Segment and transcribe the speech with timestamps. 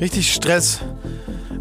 [0.00, 0.80] Richtig Stress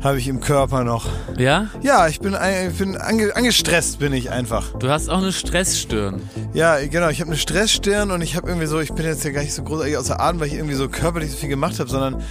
[0.03, 1.07] habe ich im Körper noch.
[1.37, 1.67] Ja?
[1.81, 2.35] Ja, ich bin,
[2.69, 4.73] ich bin ange, angestresst bin ich einfach.
[4.77, 6.21] Du hast auch eine Stressstirn.
[6.53, 9.31] Ja, genau, ich habe eine Stressstirn und ich habe irgendwie so, ich bin jetzt ja
[9.31, 11.89] gar nicht so großartig außer Atem, weil ich irgendwie so körperlich so viel gemacht habe,
[11.89, 12.21] sondern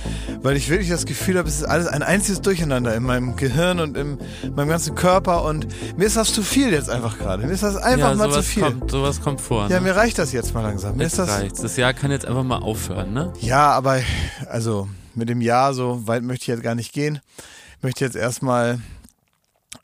[0.43, 3.81] weil ich wirklich das Gefühl habe, es ist alles ein einziges Durcheinander in meinem Gehirn
[3.81, 4.19] und in
[4.55, 5.67] meinem ganzen Körper und
[5.99, 7.45] mir ist das zu viel jetzt einfach gerade.
[7.47, 8.63] Mir ist das einfach ja, mal zu viel.
[8.63, 9.69] Kommt, sowas kommt vor.
[9.69, 9.87] Ja, ne?
[9.89, 10.97] mir reicht das jetzt mal langsam.
[10.97, 11.61] Mir Jetzt ist das, reicht's.
[11.61, 13.33] Das Jahr kann jetzt einfach mal aufhören, ne?
[13.41, 14.01] Ja, aber
[14.49, 17.21] also mit dem Jahr so weit möchte ich jetzt gar nicht gehen.
[17.79, 18.81] Ich möchte jetzt erstmal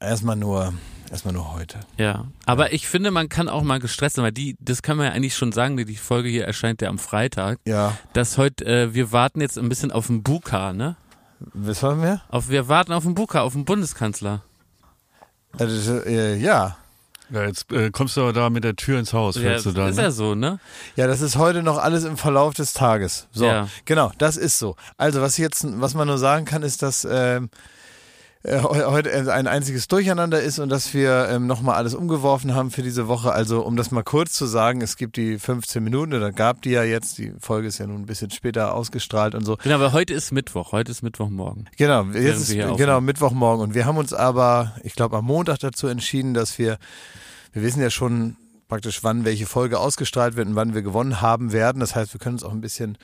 [0.00, 0.72] erstmal nur
[1.10, 1.80] erstmal nur heute.
[1.98, 2.26] Ja.
[2.46, 5.12] Aber ich finde, man kann auch mal gestresst sein, weil die, das kann man ja
[5.12, 8.94] eigentlich schon sagen, die die Folge hier erscheint ja am Freitag, Ja, dass heute, äh,
[8.94, 10.96] wir warten jetzt ein bisschen auf den Buka, ne?
[11.52, 12.22] was wollen wir?
[12.28, 14.42] Auf, wir warten auf den Buka, auf den Bundeskanzler.
[15.58, 16.76] Also, äh, ja,
[17.32, 19.88] Ja, jetzt äh, kommst du aber da mit der Tür ins Haus, Ja, du da.
[19.88, 20.02] ist ne?
[20.02, 20.60] ja so, ne?
[20.96, 23.26] ja, das ist heute noch alles im Verlauf des Tages.
[23.32, 23.68] So, Ja.
[23.86, 24.76] genau, das ist so.
[24.98, 27.48] Also was jetzt, was man nur sagen kann, ist, dass ähm, äh,
[28.44, 33.06] heute ein einziges Durcheinander ist und dass wir ähm, nochmal alles umgeworfen haben für diese
[33.06, 33.32] Woche.
[33.32, 36.70] Also um das mal kurz zu sagen, es gibt die 15 Minuten oder gab die
[36.70, 39.56] ja jetzt, die Folge ist ja nun ein bisschen später ausgestrahlt und so.
[39.62, 41.68] Genau, aber heute ist Mittwoch, heute ist Mittwochmorgen.
[41.76, 43.04] Genau, jetzt ist genau aufnehmen.
[43.04, 46.78] Mittwochmorgen und wir haben uns aber, ich glaube am Montag dazu entschieden, dass wir,
[47.52, 51.52] wir wissen ja schon praktisch, wann welche Folge ausgestrahlt wird und wann wir gewonnen haben
[51.52, 51.78] werden.
[51.78, 52.98] Das heißt, wir können uns auch ein bisschen äh,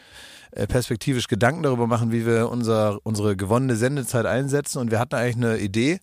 [0.67, 4.79] perspektivisch Gedanken darüber machen, wie wir unser, unsere gewonnene Sendezeit einsetzen.
[4.79, 6.01] Und wir hatten eigentlich eine Idee,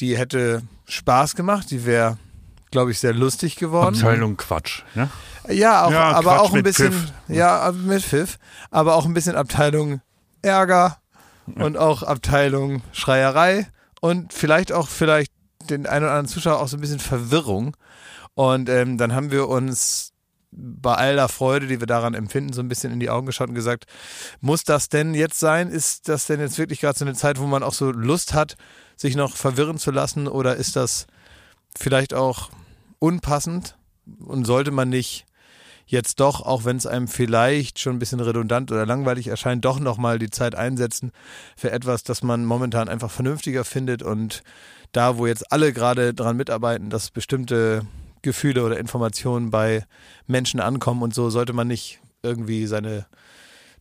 [0.00, 2.18] die hätte Spaß gemacht, die wäre,
[2.70, 3.94] glaube ich, sehr lustig geworden.
[3.94, 4.82] Abteilung Quatsch.
[4.94, 5.08] Ne?
[5.48, 7.12] Ja, auch, Ja, aber Quatsch auch ein bisschen, Pfiff.
[7.28, 8.38] ja, mit Pfiff,
[8.70, 10.00] aber auch ein bisschen Abteilung
[10.42, 10.98] Ärger
[11.56, 13.66] und auch Abteilung Schreierei
[14.00, 15.32] und vielleicht auch vielleicht
[15.68, 17.76] den einen oder anderen Zuschauer auch so ein bisschen Verwirrung.
[18.34, 20.12] Und ähm, dann haben wir uns
[20.52, 23.48] bei all der Freude, die wir daran empfinden, so ein bisschen in die Augen geschaut
[23.48, 23.86] und gesagt,
[24.40, 25.68] muss das denn jetzt sein?
[25.68, 28.56] Ist das denn jetzt wirklich gerade so eine Zeit, wo man auch so Lust hat,
[28.96, 30.26] sich noch verwirren zu lassen?
[30.26, 31.06] Oder ist das
[31.78, 32.50] vielleicht auch
[32.98, 33.76] unpassend
[34.18, 35.26] und sollte man nicht
[35.86, 39.80] jetzt doch, auch wenn es einem vielleicht schon ein bisschen redundant oder langweilig erscheint, doch
[39.80, 41.10] nochmal die Zeit einsetzen
[41.56, 44.42] für etwas, das man momentan einfach vernünftiger findet und
[44.92, 47.82] da, wo jetzt alle gerade dran mitarbeiten, dass bestimmte
[48.22, 49.84] Gefühle oder Informationen bei
[50.26, 53.06] Menschen ankommen und so, sollte man nicht irgendwie seine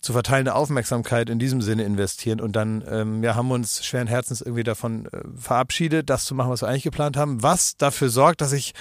[0.01, 4.07] zu verteilende Aufmerksamkeit in diesem Sinne investieren und dann ähm, ja, haben wir uns schweren
[4.07, 8.09] Herzens irgendwie davon äh, verabschiedet, das zu machen, was wir eigentlich geplant haben, was dafür
[8.09, 8.73] sorgt, dass ich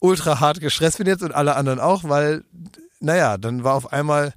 [0.00, 2.42] ultra hart gestresst bin jetzt und alle anderen auch, weil,
[2.98, 4.34] naja, dann war auf einmal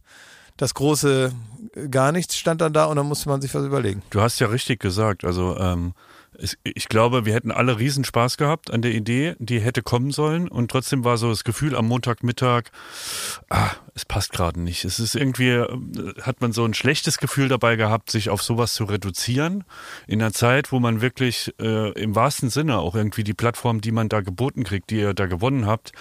[0.58, 1.32] das große
[1.76, 4.04] äh, gar nichts stand dann da und dann musste man sich was überlegen.
[4.12, 5.26] Du hast ja richtig gesagt.
[5.26, 5.94] Also ähm,
[6.64, 10.48] ich glaube, wir hätten alle riesen Spaß gehabt an der Idee, die hätte kommen sollen.
[10.48, 12.66] Und trotzdem war so das Gefühl am Montagmittag,
[13.50, 14.86] ah, es passt gerade nicht.
[14.86, 15.68] Es ist irgendwie, äh,
[16.22, 19.64] hat man so ein schlechtes Gefühl dabei gehabt, sich auf sowas zu reduzieren.
[20.06, 23.92] In einer Zeit, wo man wirklich äh, im wahrsten Sinne auch irgendwie die Plattform, die
[23.92, 25.92] man da geboten kriegt, die ihr da gewonnen habt,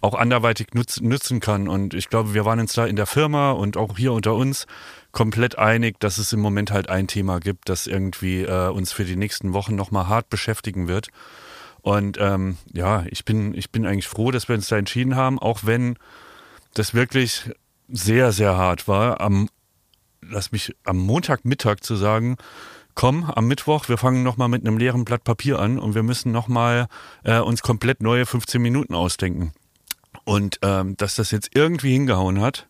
[0.00, 1.68] auch anderweitig nutz, nutzen kann.
[1.68, 4.66] Und ich glaube, wir waren uns da in der Firma und auch hier unter uns
[5.14, 9.04] komplett einig, dass es im Moment halt ein Thema gibt, das irgendwie äh, uns für
[9.04, 11.08] die nächsten Wochen nochmal hart beschäftigen wird.
[11.80, 15.38] Und ähm, ja, ich bin, ich bin eigentlich froh, dass wir uns da entschieden haben,
[15.38, 15.96] auch wenn
[16.74, 17.50] das wirklich
[17.88, 19.48] sehr, sehr hart war, am,
[20.20, 22.36] lass mich am Montagmittag zu sagen,
[22.94, 26.32] komm, am Mittwoch, wir fangen nochmal mit einem leeren Blatt Papier an und wir müssen
[26.32, 26.88] nochmal
[27.22, 29.52] äh, uns komplett neue 15 Minuten ausdenken.
[30.24, 32.66] Und ähm, dass das jetzt irgendwie hingehauen hat,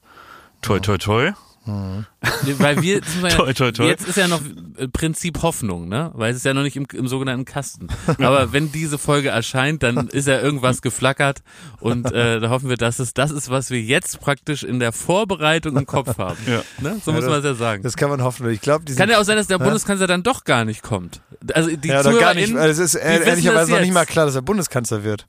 [0.61, 1.33] toi, toi, toi.
[1.67, 3.87] Weil wir, ja- Toi, toi, toi.
[3.87, 4.41] jetzt ist ja noch
[4.77, 6.11] äh, Prinzip Hoffnung, ne?
[6.15, 7.89] Weil es ist ja noch nicht im, im sogenannten Kasten.
[8.19, 11.43] Aber wenn diese Folge erscheint, dann ist ja irgendwas geflackert
[11.81, 14.93] und äh, da hoffen wir, dass es das ist, was wir jetzt praktisch in der
[14.93, 16.39] Vorbereitung im Kopf haben.
[16.47, 16.63] Ja.
[16.81, 17.01] Ne?
[17.05, 17.83] So Ja, muss man es ja sagen.
[17.83, 18.49] Das kann man hoffen.
[18.51, 21.21] Ich glaube, Kann ja auch sein, dass der Bundeskanzler dann doch gar nicht kommt.
[21.55, 22.55] Also die ja, doch gar nicht.
[22.55, 25.27] Es ist ehrlicherweise noch nicht mal klar, dass er Bundeskanzler wird.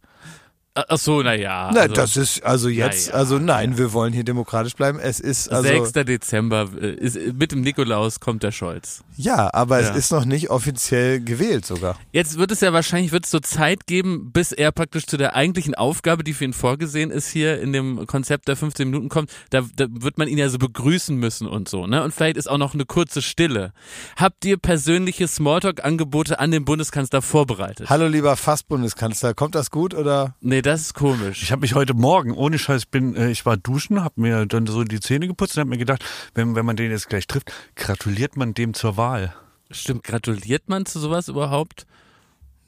[0.78, 1.70] Ach so, naja.
[1.70, 5.00] Also, das ist also jetzt, ja, also nein, wir wollen hier demokratisch bleiben.
[5.00, 5.94] Es ist also 6.
[6.06, 9.02] Dezember äh, ist, mit dem Nikolaus kommt der Scholz.
[9.16, 9.90] ja, aber Ja.
[9.92, 11.98] es ist noch nicht offiziell gewählt sogar.
[12.12, 15.34] Jetzt wird es ja wahrscheinlich wird es so Zeit geben, bis er praktisch zu der
[15.34, 19.32] eigentlichen Aufgabe, die für ihn vorgesehen ist, hier in dem Konzept der 15 Minuten kommt.
[19.52, 22.04] Da, da wird man ihn ja so begrüßen müssen und so, ne?
[22.04, 23.72] Und vielleicht ist auch noch eine kurze Stille.
[24.18, 27.90] Habt ihr persönliche Smalltalk-Angebote an den Bundeskanzler vorbereitet?
[27.90, 30.36] Hallo lieber Fast-Bundeskanzler, kommt das gut oder?
[30.42, 31.44] Nee, das ist komisch.
[31.44, 34.46] Ich habe mich heute Morgen, ohne Scheiß, ich bin, äh, ich war duschen, habe mir
[34.46, 36.04] dann so die Zähne geputzt und habe mir gedacht,
[36.34, 39.34] wenn, wenn man den jetzt gleich trifft, gratuliert man dem zur Wahl.
[39.72, 41.86] Stimmt, gratuliert man zu sowas überhaupt?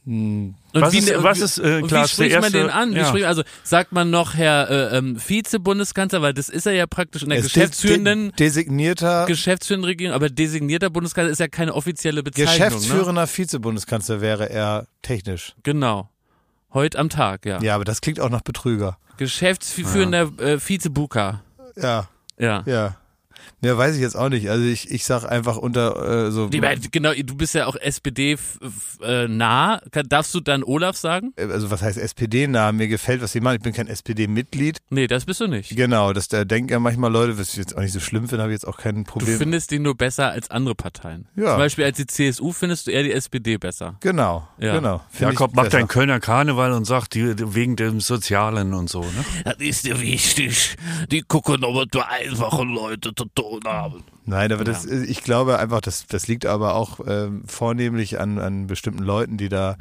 [0.05, 2.51] Hm, Und Was wie, ist- ne- was wie- ist, äh, und Klaas, wie spricht man
[2.53, 2.91] den an?
[2.95, 3.05] Wie ja.
[3.07, 7.23] spricht, also sagt man noch Herr äh, ähm, Vize-Bundeskanzler, weil das ist er ja praktisch
[7.23, 12.23] in der es geschäftsführenden, de designierter geschäftsführenden Regierung, aber designierter Bundeskanzler ist ja keine offizielle
[12.23, 12.53] Bezeichnung.
[12.57, 12.65] Ne?
[12.67, 15.55] Geschäftsführender Vizebundeskanzler wäre er technisch.
[15.63, 16.09] Genau.
[16.77, 17.59] Heute am Tag, ja.
[17.59, 18.99] Ja, aber das klingt auch nach Betrüger.
[19.17, 21.41] Geschäftsführender äh, Vize-Buka.
[21.75, 22.07] Ja,
[22.37, 22.61] Ja.
[22.67, 22.95] ja.
[23.61, 24.49] Ja, weiß ich jetzt auch nicht.
[24.49, 26.47] Also ich, ich sag einfach unter äh, so.
[26.47, 26.61] Die,
[26.91, 29.27] genau, du bist ja auch SPD f- f- äh,
[30.07, 31.33] darfst du dann Olaf sagen?
[31.37, 32.71] Also was heißt SPD-nah?
[32.71, 33.55] Mir gefällt, was sie machen.
[33.57, 34.77] Ich bin kein SPD-Mitglied.
[34.89, 35.75] Nee, das bist du nicht.
[35.75, 38.43] Genau, das da denken ja manchmal Leute, was ich jetzt auch nicht so schlimm finde,
[38.43, 39.37] habe ich jetzt auch kein Du Problem.
[39.37, 41.27] findest ihn nur besser als andere Parteien.
[41.35, 41.49] Ja.
[41.51, 43.95] Zum Beispiel als die CSU findest du eher die SPD besser.
[44.01, 44.75] genau, Ja.
[44.75, 45.01] genau.
[45.09, 49.01] Find Jakob macht einen Kölner Karneval und sagt, die, die, wegen dem Sozialen und so,
[49.01, 49.25] ne?
[49.45, 50.75] Das ist dir wichtig.
[51.11, 54.03] Die gucken, ob du einfache Leute zu tun haben.
[54.29, 58.67] Nein, aber das, ich glaube einfach, das, das liegt aber auch ähm, vornehmlich an, an
[58.67, 59.77] bestimmten Leuten, die da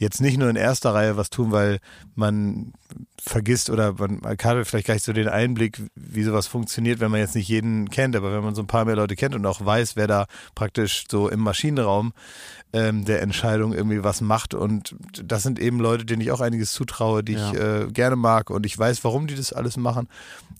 [0.00, 1.78] jetzt nicht nur in erster Reihe was tun, weil
[2.16, 2.72] man
[3.22, 7.12] vergisst oder man, man hat vielleicht gar nicht so den Einblick, wie sowas funktioniert, wenn
[7.12, 9.46] man jetzt nicht jeden kennt, aber wenn man so ein paar mehr Leute kennt und
[9.46, 10.26] auch weiß, wer da
[10.56, 12.12] praktisch so im Maschinenraum
[12.74, 14.52] ähm, der Entscheidung irgendwie was macht.
[14.52, 18.50] Und das sind eben Leute, denen ich auch einiges zutraue, die ich äh, gerne mag.
[18.50, 20.08] Und ich weiß, warum die das alles machen.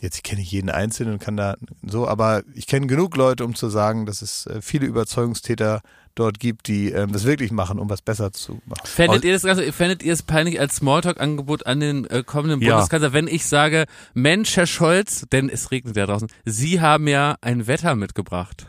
[0.01, 3.55] Jetzt kenne ich jeden Einzelnen und kann da so, aber ich kenne genug Leute, um
[3.55, 5.81] zu sagen, dass es äh, viele Überzeugungstäter
[6.15, 8.87] dort gibt, die ähm, das wirklich machen, um was besser zu machen.
[8.87, 12.75] Fändet ihr das Ganze, fändet ihr es peinlich als Smalltalk-Angebot an den äh, kommenden Ja.
[12.75, 17.37] Bundeskanzler, wenn ich sage, Mensch, Herr Scholz, denn es regnet ja draußen, Sie haben ja
[17.41, 18.67] ein Wetter mitgebracht.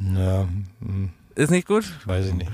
[0.00, 0.46] Ja,
[0.80, 1.84] hm, Ist nicht gut?
[2.04, 2.50] weiß ich nicht.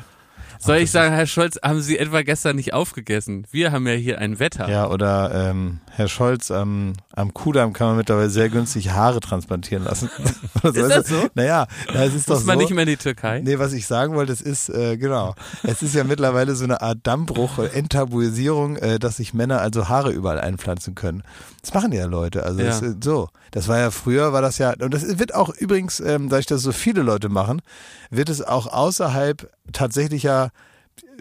[0.59, 3.47] Soll ich sagen, Herr Scholz, haben Sie etwa gestern nicht aufgegessen?
[3.51, 4.69] Wir haben ja hier ein Wetter.
[4.69, 9.85] Ja, oder ähm, Herr Scholz, am, am Kudamm kann man mittlerweile sehr günstig Haare transplantieren
[9.85, 10.11] lassen.
[10.63, 11.27] Ist das so?
[11.35, 12.63] Naja, ja, es ist doch Muss man so.
[12.63, 13.41] nicht mehr in die Türkei?
[13.41, 16.83] Nee, was ich sagen wollte, es ist, äh, genau, es ist ja mittlerweile so eine
[16.83, 21.23] Art Dammbruch, äh, Enttabuisierung, äh, dass sich Männer also Haare überall einpflanzen können.
[21.63, 22.67] Das machen ja Leute, also Ja.
[22.67, 23.29] Das, ist so.
[23.53, 26.63] Das war ja früher, war das ja, und das wird auch übrigens, ähm, dadurch, dass
[26.63, 27.63] so viele Leute machen,
[28.11, 30.51] wird es auch außerhalb tatsächlicher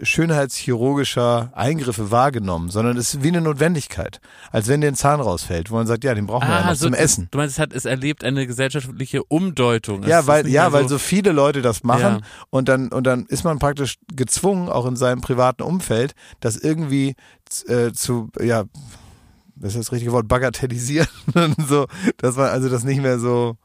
[0.02, 4.20] schönheitschirurgischer Eingriffe wahrgenommen, sondern es ist wie eine Notwendigkeit.
[4.50, 6.76] Als wenn dir ein Zahn rausfällt, wo man sagt, ja, den brauchen wir ja noch
[6.76, 7.28] zum das- Essen.
[7.30, 10.02] Du meinst, es hat es erlebt eine gesellschaftliche Umdeutung.
[10.02, 12.20] Es Ja, weil, ja, mehr weil so viele Leute das machen Ja.
[12.50, 17.14] und dann, und dann ist man praktisch gezwungen, auch in seinem privaten Umfeld, das irgendwie
[17.68, 18.64] äh, zu, ja,
[19.56, 21.86] das ist das richtige Wort, bagatellisieren und so,
[22.18, 23.56] dass man also das nicht mehr so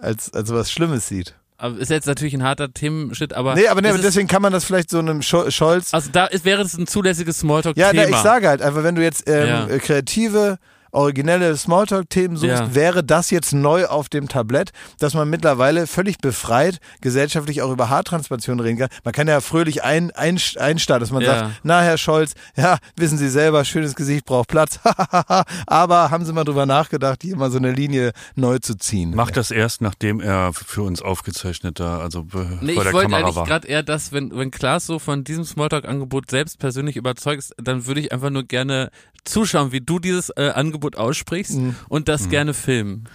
[0.00, 1.34] als, als was Schlimmes sieht.
[1.78, 3.54] Ist jetzt natürlich ein harter Themenschritt, aber.
[3.54, 6.44] Nee, aber nee, deswegen kann man das vielleicht so einem Scho- Scholz Also da ist,
[6.44, 7.92] wäre es ein zulässiges Ja, Smalltalk-Thema.
[7.94, 9.66] na, ich sage halt einfach, wenn du jetzt ähm, Ja.
[9.66, 10.58] äh, kreative,
[10.96, 12.74] originelle Smalltalk-Themen suchst, Ja.
[12.74, 17.90] wäre das jetzt neu auf dem Tablett, dass man mittlerweile völlig befreit gesellschaftlich auch über
[17.90, 18.88] Haartransplantation reden kann.
[19.04, 21.38] Man kann ja fröhlich ein, ein, einstarten, dass man Ja.
[21.40, 24.80] sagt, na Herr Scholz, ja, wissen Sie selber, schönes Gesicht braucht Platz,
[25.66, 29.14] aber haben Sie mal drüber nachgedacht, hier mal so eine Linie neu zu ziehen.
[29.14, 32.92] Macht das erst, nachdem er für uns aufgezeichnet da, also be- Nee, vor ich der
[32.92, 33.46] wollte Kamera eigentlich war.
[33.46, 37.86] gerade eher das, wenn, wenn Klaas so von diesem Smalltalk-Angebot selbst persönlich überzeugt ist, dann
[37.86, 38.90] würde ich einfach nur gerne
[39.24, 41.74] zuschauen, wie du dieses äh, Angebot aussprichst Mhm.
[41.88, 43.08] und das gerne filmen.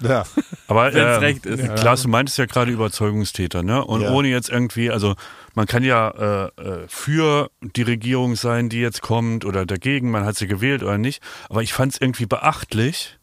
[0.00, 0.24] Ja.
[0.66, 1.62] Aber äh, recht ist.
[1.76, 3.82] Klaas, du meintest ja gerade Überzeugungstäter, ne?
[3.84, 4.10] Und Ja.
[4.10, 5.14] ohne jetzt irgendwie, also
[5.54, 10.24] man kann ja äh, äh, für die Regierung sein, die jetzt kommt, oder dagegen, man
[10.26, 11.22] hat sie gewählt oder nicht.
[11.48, 13.18] Aber ich fand es irgendwie beachtlich,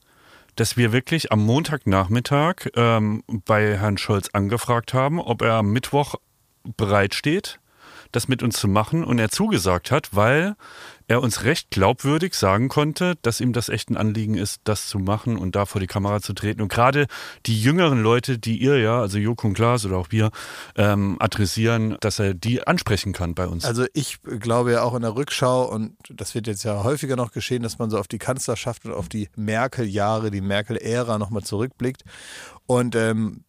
[0.55, 6.15] dass wir wirklich am Montagnachmittag ähm, bei Herrn Scholz angefragt haben, ob er am Mittwoch
[6.77, 7.60] bereitsteht,
[8.12, 10.55] das mit uns zu machen und er zugesagt hat, weil
[11.12, 14.98] er uns recht glaubwürdig sagen konnte, dass ihm das echt ein Anliegen ist, das zu
[14.98, 16.62] machen und da vor die Kamera zu treten.
[16.62, 17.08] Und gerade
[17.46, 20.32] die jüngeren Leute, die ihr ja, also Joko und Klaas oder auch wir,
[20.77, 23.65] ähm, adressieren, dass er die ansprechen kann bei uns.
[23.65, 27.34] Also ich glaube ja auch in der Rückschau, und das wird jetzt ja häufiger noch
[27.34, 32.03] geschehen, dass man so auf die Kanzlerschaft und auf die Merkel-Jahre, die Merkel-Ära nochmal zurückblickt.
[32.68, 33.44] Und ähm,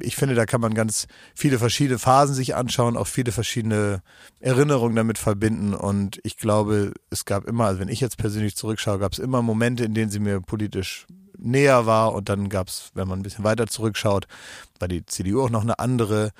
[0.00, 4.02] ich finde, da kann man ganz viele verschiedene Phasen sich anschauen, auch viele verschiedene
[4.40, 5.74] Erinnerungen damit verbinden.
[5.74, 9.42] Und ich glaube, es gab immer, also wenn ich jetzt persönlich zurückschaue, gab es immer
[9.42, 11.06] Momente, in denen sie mir politisch
[11.38, 12.14] näher war.
[12.14, 14.26] Und dann gab es, wenn man ein bisschen weiter zurückschaut,
[14.78, 16.32] war die CDU auch noch eine andere.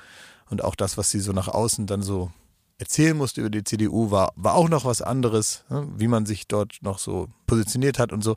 [0.49, 2.31] Und auch das, was sie so nach außen dann so
[2.79, 5.87] erzählen musste über die CDU, war, war auch noch was anderes, ne?
[5.97, 8.35] wie man sich dort noch so positioniert hat und so.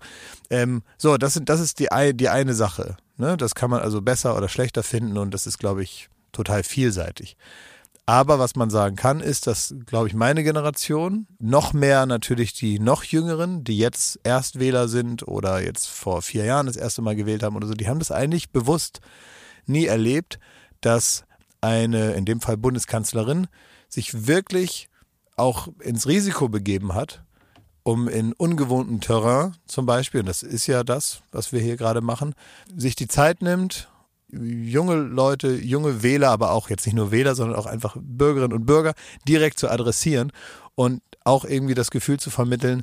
[0.50, 2.96] Ähm, so, das, sind, das ist die, die eine Sache.
[3.16, 3.36] Ne?
[3.36, 7.36] Das kann man also besser oder schlechter finden und das ist, glaube ich, total vielseitig.
[8.04, 12.80] Aber was man sagen kann, ist, dass, glaube ich, meine Generation, noch mehr natürlich die
[12.80, 17.44] noch Jüngeren, die jetzt Erstwähler sind oder jetzt vor vier Jahren das erste Mal gewählt
[17.44, 19.00] haben oder so, die haben das eigentlich bewusst
[19.66, 20.40] nie erlebt,
[20.80, 21.24] dass
[21.60, 23.46] eine, in dem Fall Bundeskanzlerin,
[23.88, 24.88] sich wirklich
[25.36, 27.22] auch ins Risiko begeben hat,
[27.82, 32.00] um in ungewohntem Terrain zum Beispiel, und das ist ja das, was wir hier gerade
[32.00, 32.34] machen,
[32.76, 33.88] sich die Zeit nimmt,
[34.30, 38.66] junge Leute, junge Wähler, aber auch jetzt nicht nur Wähler, sondern auch einfach Bürgerinnen und
[38.66, 38.94] Bürger
[39.28, 40.32] direkt zu adressieren
[40.74, 42.82] und auch irgendwie das Gefühl zu vermitteln,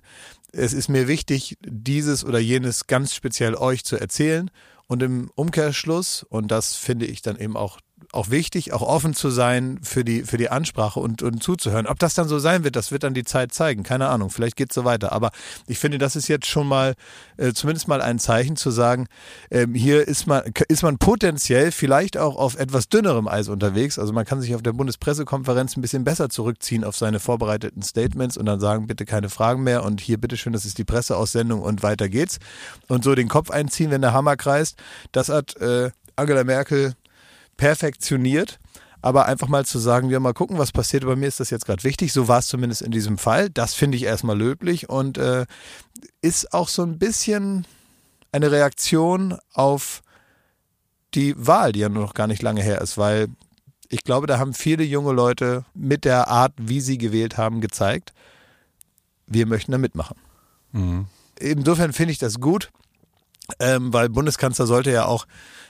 [0.51, 4.50] es ist mir wichtig, dieses oder jenes ganz speziell euch zu erzählen.
[4.88, 7.79] Und im Umkehrschluss, und das finde ich dann eben auch
[8.11, 11.85] auch wichtig, auch offen zu sein für die, für die Ansprache und, und zuzuhören.
[11.85, 13.83] Ob das dann so sein wird, das wird dann die Zeit zeigen.
[13.83, 15.11] Keine Ahnung, vielleicht geht es so weiter.
[15.11, 15.31] Aber
[15.67, 16.95] ich finde, das ist jetzt schon mal
[17.37, 19.07] äh, zumindest mal ein Zeichen zu sagen,
[19.51, 23.99] ähm, hier ist man, ist man potenziell vielleicht auch auf etwas dünnerem Eis unterwegs.
[23.99, 28.37] Also man kann sich auf der Bundespressekonferenz ein bisschen besser zurückziehen auf seine vorbereiteten Statements
[28.37, 31.83] und dann sagen, bitte keine Fragen mehr und hier bitteschön, das ist die Presseaussendung und
[31.83, 32.39] weiter geht's.
[32.87, 34.77] Und so den Kopf einziehen, wenn der Hammer kreist.
[35.11, 36.95] Das hat äh, Angela Merkel
[37.59, 38.59] perfektioniert.
[39.01, 41.05] Aber einfach mal zu sagen, wir mal gucken, was passiert.
[41.05, 42.11] Bei mir ist das jetzt gerade wichtig.
[42.11, 43.49] So war es zumindest in diesem Fall.
[43.49, 45.45] Das finde ich erstmal löblich und äh,
[46.21, 47.65] ist auch so ein bisschen
[48.31, 50.01] eine Reaktion auf
[51.13, 53.27] die Wahl, die ja nur noch gar nicht lange her ist, weil
[53.89, 58.13] ich glaube, da haben viele junge Leute mit der Art, wie sie gewählt haben, gezeigt,
[59.25, 60.17] wir möchten da mitmachen.
[60.71, 61.07] Mhm.
[61.39, 62.69] Insofern finde ich das gut,
[63.59, 65.25] ähm, weil Bundeskanzler sollte ja auch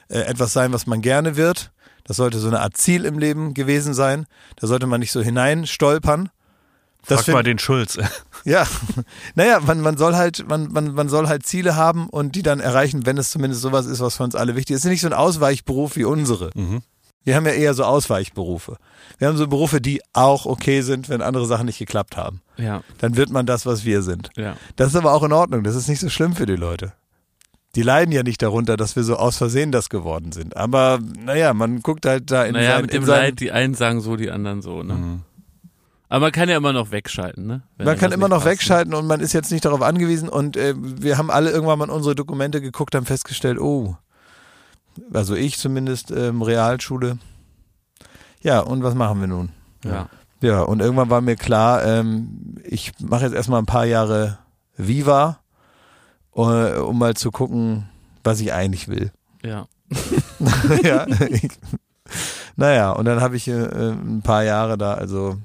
[0.10, 1.72] äh, etwas sein, was man gerne wird.
[2.10, 4.26] Das sollte so eine Art Ziel im Leben gewesen sein.
[4.56, 6.30] Da sollte man nicht so hineinstolpern.
[7.06, 8.00] Das Frag mal den Schulz.
[8.46, 8.66] Ja,
[9.36, 12.62] naja, man, man soll halt, man, man, man soll halt Ziele haben und die dann
[12.62, 14.80] erreichen, wenn es zumindest sowas ist, was für uns alle wichtig ist.
[14.80, 16.50] Es ist nicht so ein Ausweichberuf wie unsere.
[16.56, 16.82] Mhm.
[17.26, 18.78] Wir haben ja eher so Ausweichberufe.
[19.18, 22.42] Wir haben so Berufe, die auch okay sind, wenn andere Sachen nicht geklappt haben.
[22.58, 22.82] Ja.
[23.00, 24.30] Dann wird man das, was wir sind.
[24.36, 24.56] Ja.
[24.78, 25.64] Das ist aber auch in Ordnung.
[25.64, 26.94] Das ist nicht so schlimm für die Leute
[27.76, 30.58] die leiden ja nicht darunter, dass wir so aus Versehen das geworden sind.
[30.58, 34.02] Aber naja, man guckt halt da in Naja, sein, mit dem Leid, die einen sagen
[34.02, 34.94] so, die anderen so, ne?
[34.94, 35.22] Mhm.
[36.12, 37.62] Aber man kann ja immer noch wegschalten, ne?
[37.78, 38.52] Wenn man kann immer noch passt, ne?
[38.52, 41.90] wegschalten und man ist jetzt nicht darauf angewiesen und äh, wir haben alle irgendwann mal
[41.92, 43.96] unsere Dokumente geguckt, haben festgestellt, oh,
[45.14, 47.20] also ich zumindest ähm, Realschule.
[48.42, 49.50] Ja, und was machen wir nun?
[49.86, 50.10] Ja.
[50.42, 54.40] Ja, und irgendwann war mir klar, ähm, ich mache jetzt erstmal ein paar Jahre
[54.78, 55.40] Viva
[56.32, 57.90] um mal zu gucken,
[58.24, 59.12] was ich eigentlich will.
[59.44, 59.68] Ja.
[60.84, 61.08] ja.
[61.30, 61.50] Ich,
[62.56, 65.38] naja, und dann habe ich äh, ein paar Jahre da also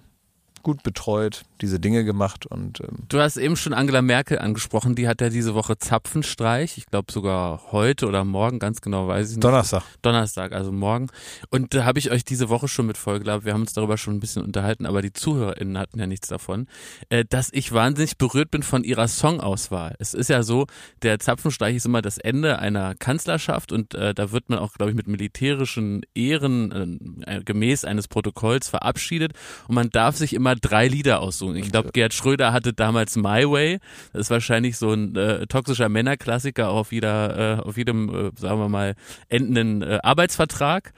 [0.64, 5.06] gut betreut, diese Dinge gemacht und ähm Du hast eben schon Angela Merkel angesprochen, die
[5.06, 9.37] hat ja diese Woche Zapfenstreich, ich glaube sogar heute oder morgen, ganz genau weiß ich
[9.37, 9.44] nicht.
[9.44, 9.85] Donnerstag.
[10.02, 11.09] Donnerstag, also morgen.
[11.50, 14.14] Und da habe ich euch diese Woche schon mit vollgelabert, wir haben uns darüber schon
[14.14, 16.66] ein bisschen unterhalten, aber die ZuhörerInnen hatten ja nichts davon,
[17.11, 19.94] äh, dass ich wahnsinnig berührt bin von ihrer Songauswahl.
[19.99, 20.66] Es ist ja so,
[21.02, 24.90] der Zapfenstreich ist immer das Ende einer Kanzlerschaft und äh, da wird man auch, glaube
[24.90, 29.33] ich, mit militärischen Ehren äh, gemäß eines Protokolls verabschiedet
[29.68, 31.56] und man darf sich immer drei Lieder aussuchen.
[31.56, 33.78] Ich glaube, Gerd Schröder hatte damals My Way.
[34.12, 38.58] Das ist wahrscheinlich so ein äh, toxischer Männerklassiker auf jeder, äh, auf jedem, äh, sagen
[38.58, 38.94] wir mal,
[39.28, 40.92] endenden äh, Arbeitsvertrag.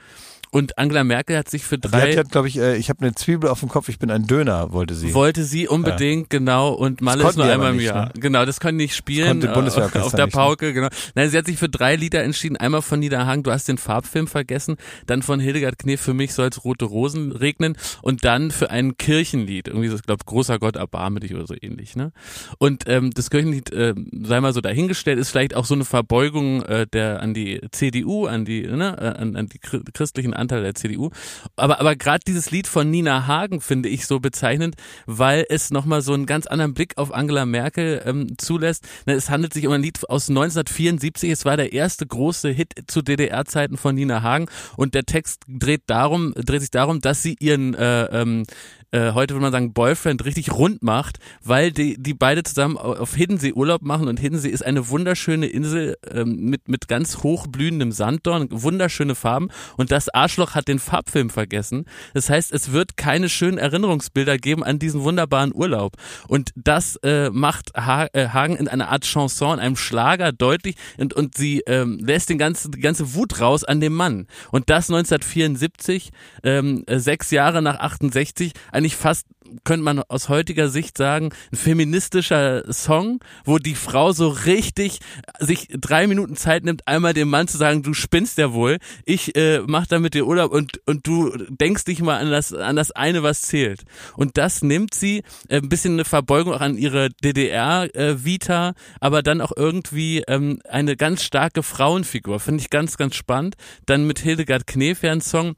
[0.51, 2.13] Und Angela Merkel hat sich für drei.
[2.13, 4.27] Sie hat, glaube ich, äh, ich habe eine Zwiebel auf dem Kopf, ich bin ein
[4.27, 5.13] Döner, wollte sie.
[5.13, 6.39] Wollte sie unbedingt, ja.
[6.39, 6.73] genau.
[6.73, 8.07] Und mal ist nur einmal im Jahr.
[8.07, 8.11] Ne?
[8.19, 9.41] Genau, das können nicht spielen.
[9.41, 10.31] Das konnte äh, auf der ne?
[10.31, 10.87] Pauke, genau.
[11.15, 12.57] Nein, sie hat sich für drei Lieder entschieden.
[12.57, 14.77] Einmal von Niederhagen, du hast den Farbfilm vergessen.
[15.05, 17.77] Dann von Hildegard Knef, für mich soll es rote Rosen regnen.
[18.01, 19.67] Und dann für ein Kirchenlied.
[19.67, 22.11] Irgendwie so, ich glaube, großer Gott, erbarme dich oder so ähnlich, ne?
[22.57, 26.61] Und ähm, das Kirchenlied, äh, sei mal so dahingestellt, ist vielleicht auch so eine Verbeugung
[26.63, 30.75] äh, der an die CDU, an die, ne, äh, an, an die christlichen Anteil der
[30.75, 31.09] CDU.
[31.55, 34.75] Aber, aber gerade dieses Lied von Nina Hagen finde ich so bezeichnend,
[35.05, 38.87] weil es nochmal so einen ganz anderen Blick auf Angela Merkel ähm, zulässt.
[39.05, 41.31] Es handelt sich um ein Lied aus 1974.
[41.31, 45.83] Es war der erste große Hit zu DDR-Zeiten von Nina Hagen und der Text dreht
[45.87, 48.43] darum, dreht sich darum, dass sie ihren äh, ähm,
[48.91, 53.15] äh, heute würde man sagen Boyfriend richtig rund macht, weil die, die beide zusammen auf
[53.15, 58.47] Hiddensee Urlaub machen und Hiddensee ist eine wunderschöne Insel ähm, mit, mit ganz hochblühendem Sanddorn,
[58.49, 61.85] wunderschöne Farben und das Arschloch hat den Farbfilm vergessen.
[62.13, 65.97] Das heißt, es wird keine schönen Erinnerungsbilder geben an diesen wunderbaren Urlaub
[66.29, 70.75] und das äh, macht ha äh, Hagen in einer Art Chanson, in einem Schlager deutlich
[70.97, 74.69] und, und sie ähm, lässt den ganzen, die ganze Wut raus an dem Mann und
[74.69, 76.11] das 1974,
[76.43, 79.25] ähm, äh, sechs Jahre nach 68, eigentlich fast
[79.63, 84.99] könnte man aus heutiger Sicht sagen, ein feministischer Song, wo die Frau so richtig
[85.39, 89.35] sich drei Minuten Zeit nimmt, einmal dem Mann zu sagen, du spinnst ja wohl, ich
[89.35, 92.75] äh, mach da mit dir Urlaub und, und du denkst dich mal an das, an
[92.75, 93.83] das eine, was zählt.
[94.15, 99.23] Und das nimmt sie, äh, ein bisschen eine Verbeugung auch an ihre DDR-Vita, äh, aber
[99.23, 102.39] dann auch irgendwie ähm, eine ganz starke Frauenfigur.
[102.39, 103.55] Finde ich ganz, ganz spannend.
[103.85, 105.55] Dann mit Hildegard Knef ja Song,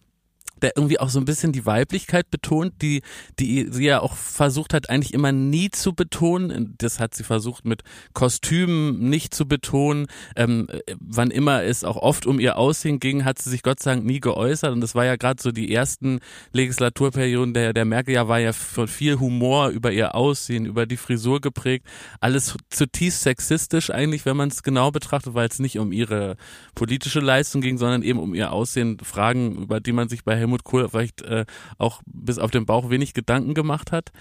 [0.64, 3.02] der irgendwie auch so ein bisschen die Weiblichkeit betont, die,
[3.40, 6.76] die sie ja auch versucht hat, eigentlich immer nie zu betonen.
[6.78, 10.08] Das hat sie versucht mit Kostümen nicht zu betonen.
[10.36, 10.68] Ähm,
[11.00, 14.06] wann immer es auch oft um ihr Aussehen ging, hat sie sich Gott sei Dank
[14.06, 14.72] nie geäußert.
[14.72, 16.20] Und das war ja gerade so die ersten
[16.54, 20.98] Legislaturperioden der, der Merkel ja war ja von viel Humor über ihr Aussehen, über die
[20.98, 21.86] Frisur geprägt.
[22.20, 26.36] Alles zutiefst sexistisch eigentlich, wenn man es genau betrachtet, weil es nicht um ihre
[26.76, 28.98] politische Leistung ging, sondern eben um ihr Aussehen.
[29.02, 31.46] Fragen, über die man sich bei Helmut Kohl vielleicht äh,
[31.78, 34.12] auch bis auf den Bauch wenig Gedanken gemacht hat.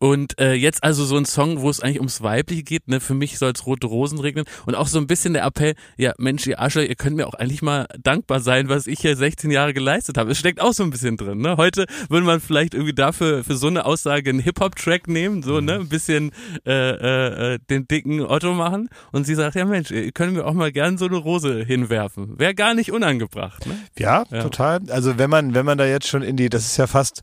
[0.00, 3.00] Und äh, jetzt also so ein Song, wo es eigentlich ums Weibliche geht, ne?
[3.00, 4.44] Für mich soll es rote Rosen regnen.
[4.64, 7.34] Und auch so ein bisschen der Appell, ja, Mensch, ihr Ascher, ihr könnt mir auch
[7.34, 10.30] eigentlich mal dankbar sein, was ich hier 16 Jahre geleistet habe.
[10.30, 11.38] Es steckt auch so ein bisschen drin.
[11.38, 11.56] Ne?
[11.56, 15.74] Heute würde man vielleicht irgendwie dafür für so eine Aussage einen Hip-Hop-Track nehmen, so, ne,
[15.74, 16.30] ein bisschen
[16.64, 18.88] äh, äh, äh, den dicken Otto machen.
[19.10, 22.38] Und sie sagt, ja Mensch, ihr könnt mir auch mal gern so eine Rose hinwerfen.
[22.38, 23.66] Wäre gar nicht unangebracht.
[23.66, 23.76] Ne?
[23.98, 24.42] Ja, Ja.
[24.42, 24.80] total.
[24.90, 27.22] Also wenn man, wenn man da jetzt schon in die, das ist ja fast,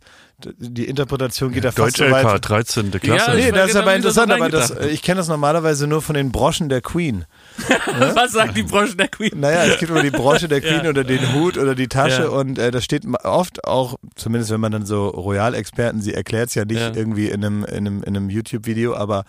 [0.58, 2.26] die Interpretation geht ja fast Deutsche so weit.
[2.26, 2.92] LK, 13.
[2.92, 3.32] Klasse.
[3.32, 6.32] Ja, Nee, das ist aber interessant, aber das, ich kenne das normalerweise nur von den
[6.32, 7.26] Broschen der Queen.
[8.14, 9.32] Was sagt die Branche der Queen?
[9.40, 10.90] Naja, es gibt immer die Brosche der Queen Ja.
[10.90, 12.30] oder den Hut oder die Tasche Ja.
[12.30, 16.56] und äh, das steht oft auch, zumindest wenn man dann so Royal-Experten, sie erklärt es
[16.56, 16.92] ja nicht Ja.
[16.94, 19.26] irgendwie in einem, in einem, in einem YouTube-Video, aber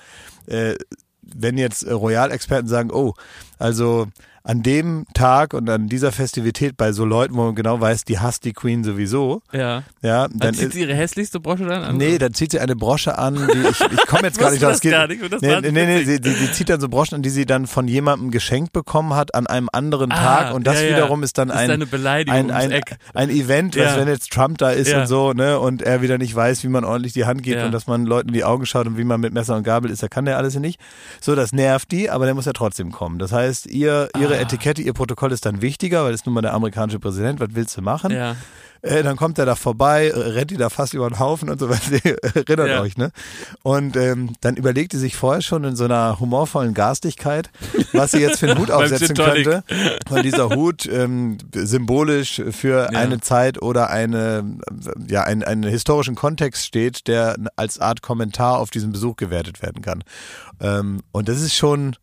[0.47, 0.75] äh,
[1.23, 3.15] wenn jetzt Royal-Experten sagen, oh,
[3.59, 4.07] also
[4.47, 8.21] an dem Tag und an dieser Festivität bei so Leuten, wo man genau weiß, die
[8.21, 9.83] hasst die Queen sowieso, Ja.
[10.03, 11.97] ja, Dann dann zieht sie ihre hässlichste Brosche dann an?
[11.97, 14.71] Nee, dann zieht sie eine Brosche an, die ich, ich komme jetzt gar nicht drauf.
[14.71, 16.07] das geht- gar nicht das nee, nee, nee, witzig.
[16.07, 19.15] sie, die, die zieht dann so Broschen an, die sie dann von jemandem geschenkt bekommen
[19.15, 20.97] hat an einem anderen Ah, Tag und das ja, ja.
[20.97, 22.83] wiederum ist dann ist ein, ein, ein,
[23.15, 23.87] ein Event, Ja.
[23.87, 25.01] was wenn jetzt Trump da ist Ja.
[25.01, 27.67] und so, ne, und er wieder nicht weiß, wie man ordentlich die Hand gibt Ja.
[27.67, 29.91] und dass man Leuten in die Augen schaut und wie man mit Messer und Gabel
[29.91, 30.79] ist, da kann der alles nicht.
[31.21, 33.19] So, das nervt die, aber der muss ja trotzdem kommen.
[33.19, 34.36] Das heißt, ihr, ihre Ah.
[34.41, 37.77] Etikette, ihr Protokoll ist dann wichtiger, weil es nun mal der amerikanische Präsident, was willst
[37.77, 38.13] du machen?
[38.13, 38.37] Ja.
[38.83, 41.69] Äh, dann kommt er da vorbei, rennt die da fast über den Haufen und so
[41.69, 41.99] weiter.
[42.35, 42.81] Erinnert Ja.
[42.83, 43.11] euch, ne?
[43.63, 47.51] Und ähm, dann überlegt die sich vorher schon in so einer humorvollen Garstigkeit,
[47.93, 49.65] was sie jetzt für einen Hut aufsetzen könnte.
[50.11, 52.99] Und dieser Hut ähm, symbolisch für Ja.
[52.99, 54.45] eine Zeit oder eine,
[55.09, 59.83] ja, einen, einen historischen Kontext steht, der als Art Kommentar auf diesen Besuch gewertet werden
[59.83, 60.05] kann.
[60.61, 61.97] Ähm, und das ist schon,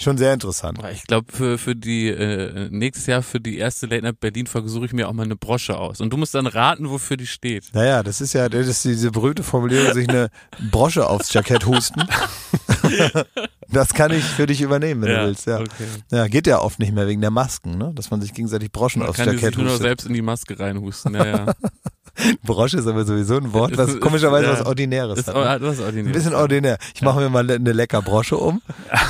[0.00, 0.78] schon sehr interessant.
[0.92, 4.68] Ich glaube, für, für die äh, nächstes Jahr für die erste Late Night Berlin Folge
[4.68, 6.00] suche ich mir auch mal eine Brosche aus.
[6.00, 7.66] Und du musst dann raten, wofür die steht.
[7.72, 10.28] Naja, das ist ja das ist diese berühmte Formulierung, sich eine
[10.70, 12.02] Brosche aufs Jackett husten.
[13.68, 15.46] das kann ich für dich übernehmen, wenn du willst.
[15.46, 15.60] Ja.
[15.60, 15.86] Okay.
[16.10, 17.92] ja, geht ja oft nicht mehr wegen der Masken, ne?
[17.94, 19.82] dass man sich gegenseitig Broschen Man aufs kann die sich Jackett nur hustet.
[19.82, 21.14] selbst in die Maske reinhusten.
[21.14, 21.54] Ja, ja.
[22.42, 24.52] Brosche ist aber sowieso ein Wort, was komischerweise ja.
[24.52, 25.34] was Ordinäres Ist hat.
[25.34, 25.66] Ne?
[25.66, 26.06] das ist ordinär.
[26.06, 26.78] Ein bisschen ordinär.
[26.94, 28.60] Ich mache mir mal eine lecker Brosche um.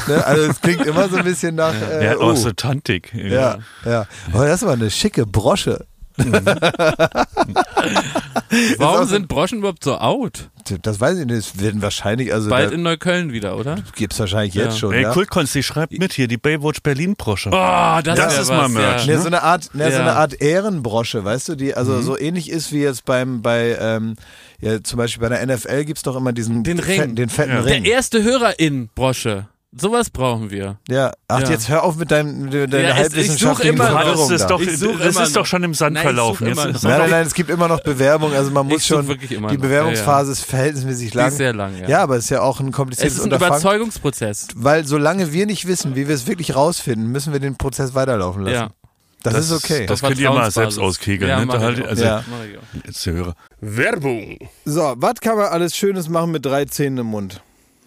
[0.06, 0.26] Ne?
[0.26, 1.74] Also es klingt immer so ein bisschen nach.
[1.74, 2.30] Äh, Ja, oh.
[2.30, 3.12] auch so Tantik.
[3.14, 4.06] ja, ja.
[4.32, 5.86] Aber das ist aber eine schicke Brosche.
[8.78, 10.50] Warum sind Broschen überhaupt so out?
[10.82, 11.36] Das weiß ich nicht.
[11.38, 13.76] Es werden wahrscheinlich, also Bald da in Neukölln wieder, oder?
[13.94, 14.64] gibt's wahrscheinlich Ja.
[14.64, 14.92] jetzt schon.
[14.92, 15.12] Ey, ja.
[15.12, 17.50] Kultkonst, die schreibt mit hier, die Baywatch Berlin-Brosche.
[17.50, 19.14] Oh, das, Das wär ist mal was, Merch, Ja.
[19.14, 20.00] Ne, so eine Art, ne, so Ja.
[20.00, 24.16] eine Art Ehrenbrosche, weißt du, die also so ähnlich ist wie jetzt beim bei ähm,
[24.60, 27.00] ja, zum Beispiel bei der NFL gibt's doch immer diesen Den Ring.
[27.00, 27.62] fetten, den fetten Ja.
[27.62, 27.84] Der Ring.
[27.84, 29.46] erste Hörer-In-Brosche.
[29.76, 30.78] Sowas brauchen wir.
[30.88, 31.50] ja, ach Ja.
[31.50, 34.40] jetzt hör auf mit deinem mit deiner Ja, es- ich halbwissenschaftlichen suche immer- das ist
[34.40, 34.46] da.
[34.46, 36.46] doch, Ich such das immer ist doch schon im Sand Nein, verlaufen.
[36.46, 36.56] Jetzt.
[36.56, 39.56] Nein, nein, nein, es gibt immer noch Bewerbung, also man muss schon wirklich immer die
[39.56, 39.62] noch.
[39.62, 41.28] Bewerbungsphase ist verhältnismäßig Die lang.
[41.28, 41.86] ist sehr lang, ja.
[41.86, 43.32] ja, aber es ist ja auch ein es kompliziertes ist ein.
[43.32, 44.48] Überzeugungsprozess.
[44.56, 48.44] Weil solange wir nicht wissen, wie wir es wirklich rausfinden, müssen wir den Prozess weiterlaufen
[48.44, 48.54] lassen.
[48.54, 48.68] Ja.
[49.22, 49.84] Das, ist okay.
[49.84, 51.28] das Auf könnt ihr mal selbst auskegeln.
[51.28, 51.60] Ja, ne?
[51.60, 52.24] halt, also, Ja.
[52.86, 53.34] Jetzt der Hörer.
[53.60, 54.38] Werbung.
[54.64, 57.42] So, was kann man alles Schönes machen mit drei Zähnen im Mund?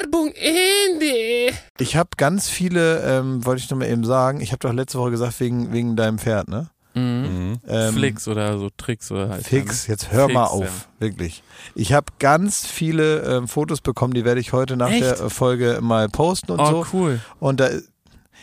[0.00, 1.52] Werbung Ende.
[1.78, 4.98] Ich habe ganz viele, ähm, wollte ich noch mal eben sagen, ich habe doch letzte
[4.98, 6.68] Woche gesagt, wegen, wegen deinem Pferd, ne?
[6.94, 7.58] Mhm.
[7.68, 9.46] Ähm, Flix oder so Tricks oder halt.
[9.46, 11.06] Fix, jetzt hör mal Fix, auf, ja.
[11.06, 11.42] wirklich.
[11.74, 15.02] Ich habe ganz viele ähm, Fotos bekommen, die werde ich heute nach Echt?
[15.02, 16.86] der Folge mal posten und Oh, so.
[16.92, 17.20] cool.
[17.38, 17.68] Und da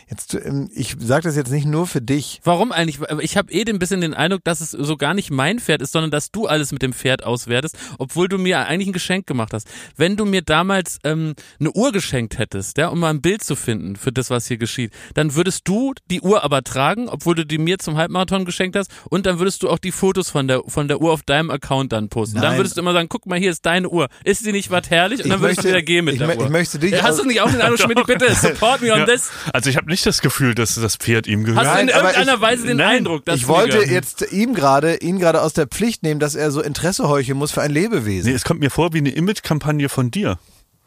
[0.08, 2.40] jetzt, ähm, ich sage das jetzt nicht nur für dich.
[2.44, 2.98] Warum eigentlich?
[3.20, 5.92] Ich habe eh ein bisschen den Eindruck, dass es so gar nicht mein Pferd ist,
[5.92, 9.52] sondern dass du alles mit dem Pferd auswertest, obwohl du mir eigentlich ein Geschenk gemacht
[9.52, 9.68] hast.
[9.96, 13.56] Wenn du mir damals ähm, eine Uhr geschenkt hättest, ja, um mal ein Bild zu
[13.56, 17.44] finden für das, was hier geschieht, dann würdest du die Uhr aber tragen, obwohl du
[17.44, 20.62] die mir zum Halbmarathon geschenkt hast, und dann würdest du auch die Fotos von der
[20.68, 22.36] von der Uhr auf deinem Account dann posten.
[22.36, 22.58] Dann Nein.
[22.58, 24.08] würdest du immer sagen, guck mal, hier ist deine Uhr.
[24.24, 25.22] Ist sie nicht was herrlich?
[25.24, 26.44] Und dann Ich würdest möchte- du wieder gehen mit ich der Uhr.
[26.44, 29.00] ich möchte dich Ja, hast du nicht auch den Eindruck, Schmidt, bitte support me on
[29.00, 29.04] Ja.
[29.06, 29.30] this.
[29.52, 31.66] Also ich habe nicht das Gefühl, dass das Pferd ihm gehört.
[31.66, 34.54] Hast du in Nein, irgendeiner ich- Weise den nein, Eindruck, dass ich wollte jetzt ihm
[34.54, 37.70] gerade, ihn gerade aus der Pflicht nehmen, dass er so Interesse heucheln muss für ein
[37.70, 38.30] Lebewesen.
[38.30, 40.38] Nee, es kommt mir vor wie eine Image-Kampagne von dir.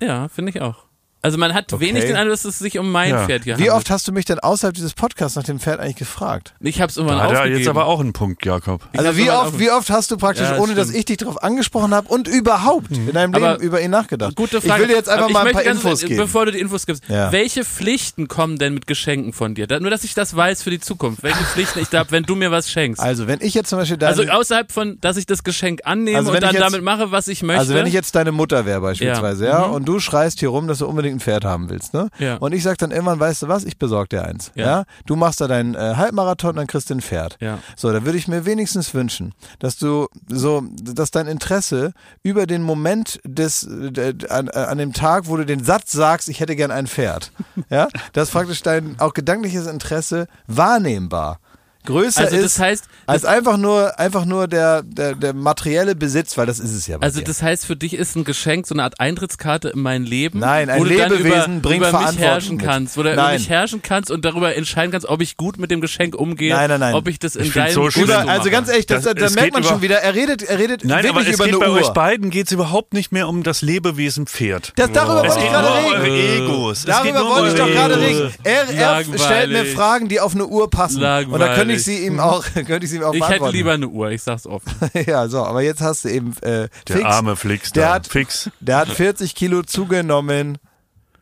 [0.01, 0.85] Ja, finde ich auch.
[1.21, 1.85] Also man hat Okay.
[1.87, 3.25] wenig den Eindruck, dass es sich um mein Ja.
[3.25, 5.97] Pferd hier Wie oft hast du mich denn außerhalb dieses Podcasts nach dem Pferd eigentlich
[5.97, 6.53] gefragt?
[6.61, 7.59] Ich habe es irgendwann Da hat aufgegeben.
[7.59, 8.81] jetzt aber auch einen Punkt, Jakob.
[8.93, 10.99] Ich Also wie oft, wie oft hast du praktisch, Ja, das ohne dass stimmt.
[10.99, 14.35] ich dich darauf angesprochen habe und überhaupt in deinem Leben Aber über ihn nachgedacht?
[14.35, 14.75] Gute Frage.
[14.75, 16.15] Ich will dir jetzt einfach Aber mal ein paar ganz- Infos geben.
[16.17, 17.31] Bevor du die Infos gibst, Ja.
[17.33, 19.67] welche Pflichten kommen denn mit Geschenken von dir?
[19.67, 21.21] Da, nur, dass ich das weiß für die Zukunft.
[21.23, 23.01] Welche Pflichten ich da habe, wenn du mir was schenkst.
[23.01, 26.17] Also wenn ich jetzt zum Beispiel deine, Also außerhalb von, dass ich das Geschenk annehme
[26.17, 27.59] Also wenn und dann jetzt- damit mache, was ich möchte.
[27.59, 29.67] also wenn ich jetzt deine Mutter wäre beispielsweise, ja, Ja.
[29.67, 29.73] Mhm.
[29.73, 32.09] und du schreist hier rum, dass du unbedingt ein Pferd haben willst, ne?
[32.19, 32.37] Ja.
[32.37, 34.65] Und ich sag dann irgendwann, weißt du was, ich besorg dir eins, ja?
[34.65, 34.83] Ja.
[35.05, 37.37] Du machst da deinen äh, Halbmarathon, dann kriegst du ein Pferd.
[37.39, 37.59] Ja.
[37.75, 41.93] So, da würde ich mir wenigstens wünschen, dass du so, dass dein Interesse
[42.23, 46.39] über den Moment des, äh, an, an dem Tag, wo du den Satz sagst, ich
[46.39, 47.31] hätte gern ein Pferd,
[47.69, 51.39] ja, dass praktisch dein auch gedankliches Interesse wahrnehmbar
[51.85, 56.37] größer also ist das heißt, als einfach nur, einfach nur der, der, der materielle Besitz,
[56.37, 57.25] weil das ist es ja bei Also dir.
[57.25, 60.39] das heißt, für dich ist ein Geschenk so eine Art Eintrittskarte in mein Leben.
[60.39, 62.65] Nein, ein wo du dann Lebewesen über, bringt über mich Verantwortung herrschen mit.
[62.65, 63.35] kannst, wo du über Nein.
[63.39, 66.69] mich herrschen kannst und darüber entscheiden kannst, ob ich gut mit dem Geschenk umgehe, Nein,
[66.69, 66.93] nein, nein.
[66.93, 68.05] ob ich das in deinem so schlimm.
[68.05, 68.49] Oder, du also mache.
[68.51, 70.83] ganz ehrlich, das, Das- da es merkt geht man schon wieder, er redet, er redet
[70.85, 71.77] Nein, wirklich aber es über geht eine bei Uhr.
[71.79, 74.73] euch beiden geht's überhaupt nicht mehr um das Lebewesen Pferd.
[74.75, 76.45] Das, darüber es wollte ich geht gerade reden.
[76.45, 76.79] Egos.
[76.79, 78.31] Es geht Darüber wollte ich doch gerade reden.
[78.43, 80.97] Er, stellt mir Fragen, die auf eine Uhr passen.
[81.03, 83.73] Und da könnte ich sie ihm auch, könnte ich sie ihm auch Ich hätte lieber
[83.73, 84.71] eine Uhr, ich sag's offen.
[85.05, 87.93] ja, so, aber jetzt hast du eben äh, Der fix, arme Flix der da.
[87.95, 88.49] hat- Fix.
[88.59, 90.57] der hat 40 Kilo zugenommen.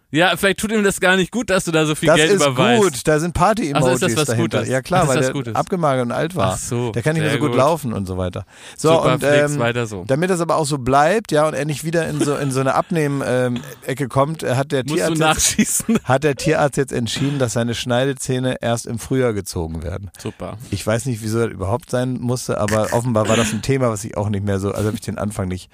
[0.10, 2.32] Ja, vielleicht tut ihm das gar nicht gut, dass du da so viel Das Geld
[2.32, 2.82] ist überweist.
[2.82, 4.60] gut, da sind Party-Emojis Ach so, ist das was dahinter.
[4.60, 4.72] Gutes?
[4.72, 5.56] Ja klar, ist weil das der Gutes?
[5.56, 6.54] abgemagert und alt war.
[6.54, 7.58] Ach so, der kann nicht mehr so gut, gut.
[7.58, 8.46] laufen und so weiter.
[8.78, 10.06] So, Super, und ähm, weiter so.
[10.08, 12.62] damit das aber auch so bleibt, ja, und er nicht wieder in so, in so
[12.62, 16.00] eine Abnehmen-Ecke kommt, äh, hat der Musst Tierarzt jetzt, nachschießen.
[16.06, 20.10] hat der Tierarzt jetzt entschieden, dass seine Schneidezähne erst im Frühjahr gezogen werden.
[20.18, 20.58] Super.
[20.72, 24.04] Ich weiß nicht, wieso das überhaupt sein musste, aber offenbar war das ein Thema, was
[24.06, 25.70] ich auch nicht mehr so, also habe ich den Anfang nicht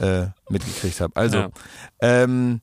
[0.00, 1.14] äh, mitgekriegt habe.
[1.14, 1.48] Also, Ja.
[2.00, 2.60] ähm,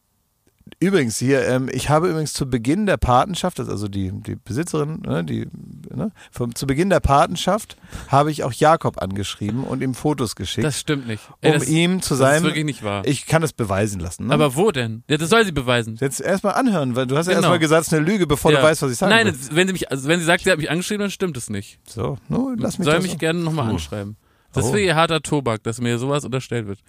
[0.79, 5.01] Übrigens hier, ähm, ich habe übrigens zu Beginn der Patenschaft, das also die, die Besitzerin,
[5.05, 5.47] ne, die,
[5.93, 7.77] ne, vom, zu Beginn der Patenschaft
[8.09, 11.23] habe ich auch Jakob angeschrieben und ihm Fotos geschickt, Das stimmt nicht.
[11.41, 12.37] Ey, um das, ihm zu das seinem.
[12.37, 13.03] ist wirklich nicht wahr.
[13.05, 14.27] ich kann es beweisen lassen.
[14.27, 14.33] Ne?
[14.33, 15.03] Aber wo denn?
[15.09, 15.97] Ja, das soll sie beweisen.
[15.99, 17.43] Jetzt erstmal anhören, weil du hast ja Genau.
[17.47, 18.57] erstmal gesagt, es ist eine Lüge, bevor Ja.
[18.59, 19.33] du weißt, was ich sagen Nein, will.
[19.33, 21.49] das- wenn sie mich, also wenn sie sagt, sie hat mich angeschrieben, dann stimmt es
[21.49, 21.79] nicht.
[21.87, 24.17] So, no, lass mich Soll das mich gerne nochmal anschreiben.
[24.53, 24.73] Das Oh.
[24.73, 26.79] wäre ihr harter Tobak, dass mir sowas unterstellt wird.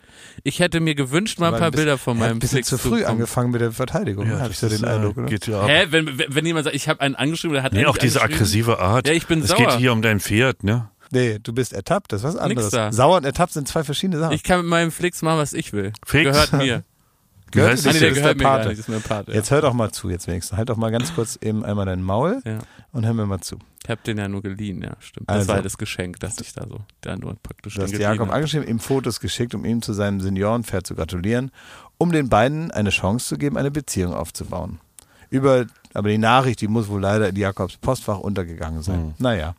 [0.44, 2.78] Ich hätte mir gewünscht, mal ein paar ein bisschen- Bilder von meinem ein bisschen zu
[2.78, 5.18] früh angefangen mit der Verteidigung, Ja, habe ich so den ist, äh, Eindruck.
[5.18, 5.26] Oder?
[5.26, 5.68] Geht ja ab.
[5.68, 8.22] Hä, wenn, wenn jemand sagt, ich habe einen angeschrieben, der hat Nee, einen auch diese
[8.22, 9.06] aggressive Art.
[9.06, 9.58] Ja, ich bin es sauer.
[9.58, 10.88] geht hier um dein Pferd, ne?
[11.10, 12.70] Nee, du bist ertappt, das ist was anderes.
[12.70, 12.92] da.
[12.92, 14.34] Sauer und ertappt sind zwei verschiedene Sachen.
[14.34, 15.92] Ich kann mit meinem Flix machen, was ich will.
[16.06, 16.30] Flix?
[16.30, 16.84] Gehört mir.
[17.50, 18.68] Gehört das nee, der das gehört ist mir der Pate.
[18.68, 19.28] nicht, das ist mein Part.
[19.28, 19.34] Ja.
[19.34, 20.56] Jetzt hör doch mal zu, jetzt wenigstens.
[20.58, 22.58] Halt doch mal ganz kurz eben einmal dein Maul Ja.
[22.92, 23.58] und hör mir mal zu.
[23.84, 25.30] Ich habe den ja nur geliehen, ja, stimmt.
[25.30, 25.48] Das Also.
[25.48, 28.34] war ja das Geschenk, dass ich da so, da nur praktisch Du hast Jakob hab.
[28.34, 31.50] angeschrieben, ihm Fotos geschickt, um ihm zu seinem Seniorenpferd zu gratulieren,
[31.96, 34.78] um den beiden eine Chance zu geben, eine Beziehung aufzubauen.
[35.30, 38.98] Über, aber die Nachricht, die muss wohl leider in Jakobs Postfach untergegangen sein.
[39.00, 39.14] Hm.
[39.18, 39.54] Naja.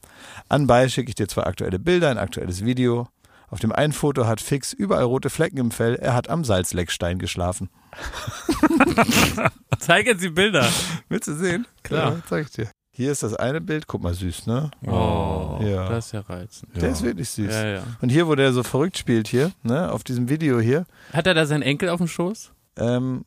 [0.48, 3.08] Anbei schicke ich dir zwei aktuelle Bilder, ein aktuelles Video.
[3.52, 5.96] Auf dem einen Foto hat Fix überall rote Flecken im Fell.
[5.96, 7.70] Er hat am Salzleckstein geschlafen.
[9.80, 10.68] Zeigen Sie Bilder.
[11.08, 11.66] Willst du sehen?
[11.84, 12.12] Klar.
[12.14, 12.70] Ja, zeig ich dir.
[12.92, 13.88] Hier ist das eine Bild.
[13.88, 14.72] Guck mal, süß, ne?
[14.86, 15.88] Oh, Ja.
[15.90, 16.76] das ist ja reizend.
[16.76, 17.52] Der ist wirklich süß.
[17.54, 17.84] Ja, ja.
[18.02, 21.34] Und hier, wo der so verrückt spielt hier, ne, auf diesem Video hier, Hat er
[21.34, 22.52] da seinen Enkel auf dem Schoß?
[22.78, 23.26] ähm,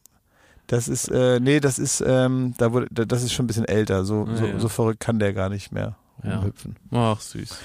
[0.69, 3.65] das ist, äh, nee, das ist, ähm, da wurde, da- das ist schon ein bisschen
[3.67, 4.05] älter.
[4.05, 4.59] So, so, ja.
[4.61, 6.37] so verrückt kann der gar nicht mehr Ja.
[6.37, 6.77] rumhüpfen.
[6.93, 7.59] Ach, süß.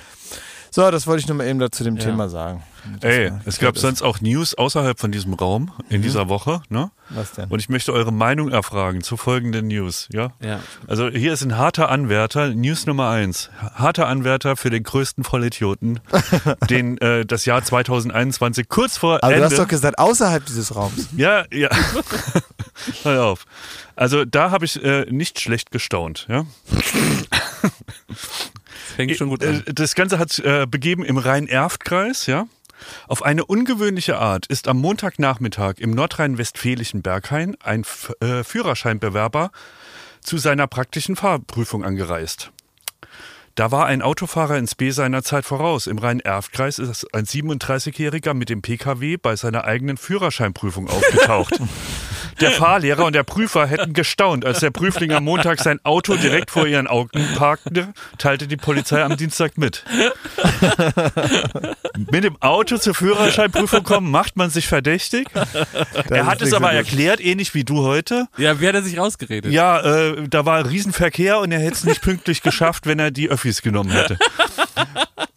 [0.71, 2.03] So, das wollte ich nur mal eben dazu dem Ja.
[2.03, 2.63] Thema sagen.
[3.01, 6.03] Ey, Das, äh, es gab das- sonst auch News außerhalb von diesem Raum in Mhm.
[6.03, 6.89] dieser Woche, ne?
[7.09, 7.49] Was denn?
[7.49, 10.31] Und ich möchte eure Meinung erfragen zu folgenden News, ja?
[10.41, 10.59] Ja.
[10.87, 13.49] Also hier ist ein harter Anwärter, News Nummer eins.
[13.75, 15.99] Harter Anwärter für den größten Vollidioten,
[16.69, 19.39] den äh, das Jahr 2021 kurz vor Aber Ende.
[19.47, 21.07] du hast doch gesagt, außerhalb dieses Raums.
[21.17, 21.69] ja, ja.
[23.03, 23.45] Hör auf.
[23.95, 26.45] Also da habe ich äh, nicht schlecht gestaunt, ja.
[28.97, 29.63] Das fängt schon gut an.
[29.65, 32.47] Äh, Das Ganze hat äh, begeben im Rhein-Erft-Kreis, ja.
[33.07, 39.51] Auf eine ungewöhnliche Art ist am Montagnachmittag im nordrhein-westfälischen Berghain ein F äh, Führerscheinbewerber
[40.21, 42.51] zu seiner praktischen Fahrprüfung angereist.
[43.55, 45.87] Da war ein Autofahrer ins B seiner Zeit voraus.
[45.87, 51.59] Im Rhein-Erft-Kreis ist ein 37-Jähriger mit dem Pkw bei seiner eigenen Führerscheinprüfung aufgetaucht.
[52.39, 56.51] Der Fahrlehrer und der Prüfer hätten gestaunt, als der Prüfling am Montag sein Auto direkt
[56.51, 59.83] vor ihren Augen parkte, teilte die Polizei am Dienstag mit.
[62.11, 65.27] Mit dem Auto zur Führerscheinprüfung kommen, macht man sich verdächtig.
[66.09, 68.27] er hat es aber erklärt, ähnlich wie du heute.
[68.37, 69.51] Ja, wie hat er sich rausgeredet?
[69.51, 73.29] Ja, äh, da war Riesenverkehr und er hätte es nicht pünktlich geschafft, wenn er die
[73.29, 74.17] Öffis genommen hätte.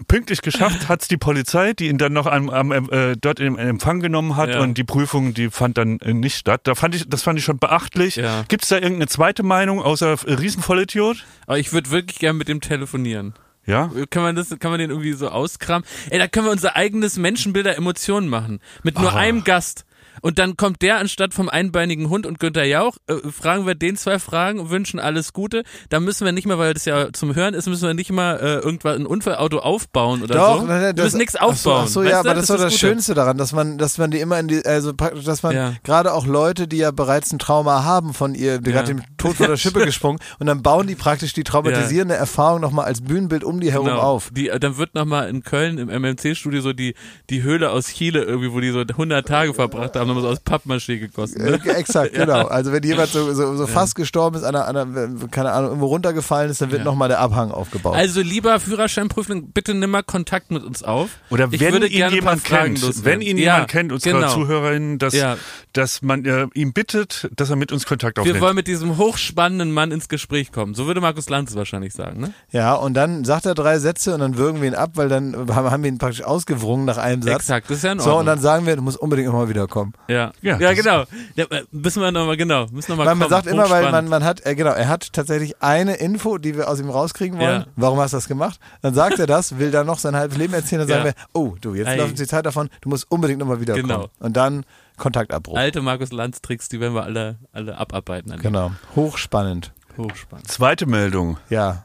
[0.08, 4.00] Pünktlich geschafft hat's die Polizei, die ihn dann noch am, am, äh, dort in Empfang
[4.00, 4.60] genommen hat Ja.
[4.60, 6.62] und die Prüfung, die fand dann äh, nicht statt.
[6.64, 8.16] Da fand ich, das fand ich schon beachtlich.
[8.16, 8.44] Ja.
[8.48, 11.24] Gibt's da irgendeine zweite Meinung außer äh, Riesenvollidiot?
[11.46, 13.34] Aber ich würde wirklich gern mit dem telefonieren.
[13.66, 13.90] Ja?
[14.10, 15.86] Kann man das, kann man den irgendwie so auskramen?
[16.10, 18.58] Ey, da können wir unser eigenes Menschenbilder Emotionen machen.
[18.82, 19.16] Mit nur Ah.
[19.18, 19.84] einem Gast.
[20.20, 23.96] Und dann kommt der anstatt vom einbeinigen Hund und Günther Jauch, äh, fragen wir den
[23.96, 25.62] zwei Fragen, wünschen alles Gute.
[25.88, 28.36] Da müssen wir nicht mal, weil das ja zum Hören ist, müssen wir nicht mal
[28.38, 30.66] äh, irgendwas, ein Unfallauto aufbauen oder Doch, so.
[30.66, 31.82] nein, wir das- müssen nichts ach so, aufbauen.
[31.84, 32.16] Ach so, ja, du?
[32.28, 32.78] aber das, ist doch das Gute.
[32.78, 35.72] Schönste daran, dass man, dass man die immer in die, also praktisch, dass man Ja.
[35.84, 38.76] gerade auch Leute, die ja bereits ein Trauma haben von ihr, die Ja.
[38.82, 42.60] gerade dem Tod vor der Schippe gesprungen und dann bauen die praktisch die traumatisierende Erfahrung
[42.60, 44.00] nochmal als Bühnenbild um die herum Genau.
[44.00, 44.30] auf.
[44.32, 46.94] Die, äh, dann wird nochmal in Köln im MMC-Studio so die,
[47.30, 50.40] die Höhle aus Chile irgendwie, wo die so 100 Tage verbracht haben, nochmal so aus
[50.44, 51.42] Pappmaché gegossen.
[51.42, 51.60] Ne?
[51.64, 52.46] Äh, exakt, genau.
[52.46, 55.86] Also wenn jemand so, so, so fast gestorben ist, an einer, einer, keine Ahnung, irgendwo
[55.86, 56.84] runtergefallen ist, dann wird Ja.
[56.84, 57.94] nochmal der Abhang aufgebaut.
[57.96, 61.10] Also lieber Führerscheinprüfling, bitte nimm mal Kontakt mit uns auf.
[61.30, 64.32] Oder Ich wenn würde ihn jemand kennt, wenn ihn Ja, jemand kennt, unsere genau.
[64.34, 65.36] ZuhörerInnen, dass, Ja.
[65.72, 68.36] dass man äh, ihm bittet, dass er mit uns Kontakt aufnimmt.
[68.36, 70.74] Wir wollen mit diesem hochspannenden Mann ins Gespräch kommen.
[70.74, 72.32] So würde Markus Lanz wahrscheinlich sagen, ne?
[72.50, 75.34] ja, und dann sagt er drei Sätze und dann würgen wir ihn ab, weil dann
[75.54, 77.34] haben, wir ihn praktisch ausgewrungen nach einem Satz.
[77.36, 78.20] Exakt, das ist ja in So, Ordnung.
[78.20, 79.89] und dann sagen wir, du musst unbedingt immer wieder kommen.
[80.08, 81.04] Ja, Ja, ja, das- genau.
[81.34, 83.42] Ja, äh, müssen wir nochmal, genau, müssen noch mal Weil man kommen.
[83.42, 86.68] sagt immer, weil man, man hat, äh, genau, er hat tatsächlich eine Info, die wir
[86.68, 87.60] aus ihm rauskriegen wollen.
[87.62, 87.66] Ja.
[87.76, 88.58] Warum hast du das gemacht?
[88.82, 90.94] Dann sagt er das, will dann noch sein halbes Leben erzählen, dann Ja.
[91.04, 91.96] sagen wir, oh, du, jetzt Ey.
[91.98, 93.88] läuft uns die Zeit davon, du musst unbedingt nochmal wiederkommen.
[93.88, 94.08] Genau.
[94.18, 94.64] Und dann
[94.96, 95.56] Kontaktabbruch.
[95.56, 98.36] Alte Markus Lanz-Tricks, die werden wir alle, alle abarbeiten.
[98.42, 98.72] Genau.
[98.96, 99.72] Hochspannend.
[99.96, 100.46] Hochspannend.
[100.48, 101.38] Zweite Meldung.
[101.48, 101.84] Ja.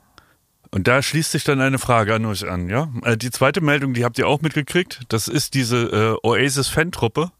[0.71, 2.89] Und da schließt sich dann eine Frage an euch an, ja?
[3.03, 5.01] Äh, Die zweite Meldung, die habt ihr auch mitgekriegt.
[5.07, 7.31] Das ist diese äh, Oasis-Fan-Truppe,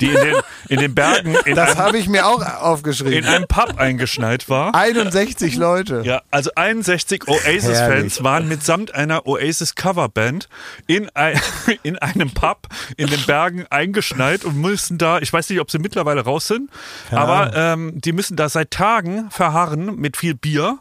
[0.00, 0.34] die in den,
[0.68, 3.24] in den Bergen in, Das einem, habe ich mir auch in aufgeschrieben.
[3.24, 4.74] einem Pub eingeschneit war.
[4.74, 6.02] 61 Leute.
[6.04, 7.44] Ja, also 61 Herrlich.
[7.46, 10.48] Oasis-Fans waren mitsamt einer Oasis-Coverband
[10.86, 11.40] in, ein,
[11.82, 15.78] in einem Pub in den Bergen eingeschneit und müssen da, ich weiß nicht, ob sie
[15.78, 16.70] mittlerweile raus sind,
[17.08, 20.78] Keine aber ähm, die müssen da seit Tagen verharren mit viel Bier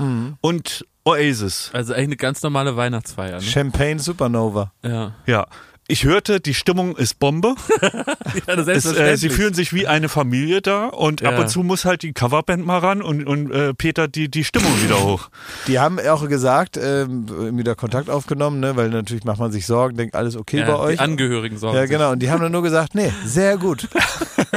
[0.00, 0.36] Mhm.
[0.42, 1.70] und Oasis.
[1.72, 3.36] Also eigentlich eine ganz normale Weihnachtsfeier.
[3.36, 3.42] Ne?
[3.42, 4.70] Champagne Supernova.
[4.84, 5.14] Ja.
[5.26, 5.46] Ja.
[5.90, 7.54] Ich hörte, die Stimmung ist Bombe.
[8.46, 11.40] ja das Es, äh, sie fühlen sich wie eine Familie da und ab Ja.
[11.40, 14.70] und zu muss halt die Coverband mal ran und, und äh, Peter die, die Stimmung
[14.82, 15.30] wieder hoch.
[15.66, 19.96] Die haben auch gesagt, ähm, wieder Kontakt aufgenommen, ne, weil natürlich macht man sich Sorgen,
[19.96, 20.96] denkt alles okay bei ja, euch.
[20.96, 21.90] Die Angehörigen sorgen Ja, sich.
[21.90, 22.12] genau.
[22.12, 23.88] Und die haben dann nur gesagt, nee, sehr gut.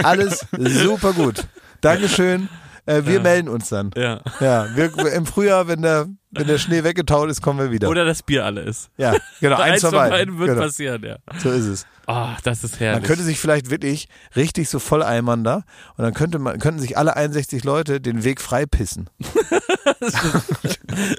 [0.03, 1.47] Alles super gut.
[1.79, 2.49] Dankeschön.
[2.85, 3.21] Äh, wir Ja.
[3.21, 3.91] melden uns dann.
[3.95, 4.19] Ja.
[4.41, 7.89] Ja, wir, im Frühjahr, wenn der, wenn der Schnee weggetaut ist, kommen wir wieder.
[7.89, 8.89] Oder das Bier alle ist.
[8.97, 9.57] ja, genau.
[9.59, 10.61] Eins von beiden wird Genau.
[10.61, 11.17] passieren, ja.
[11.39, 11.85] So ist es.
[12.07, 13.03] Oh, das ist Man herrlich.
[13.03, 15.63] könnte sich vielleicht wirklich richtig so voll eimern da
[15.97, 19.09] und dann könnte man, könnten sich alle 61 Leute den Weg frei pissen.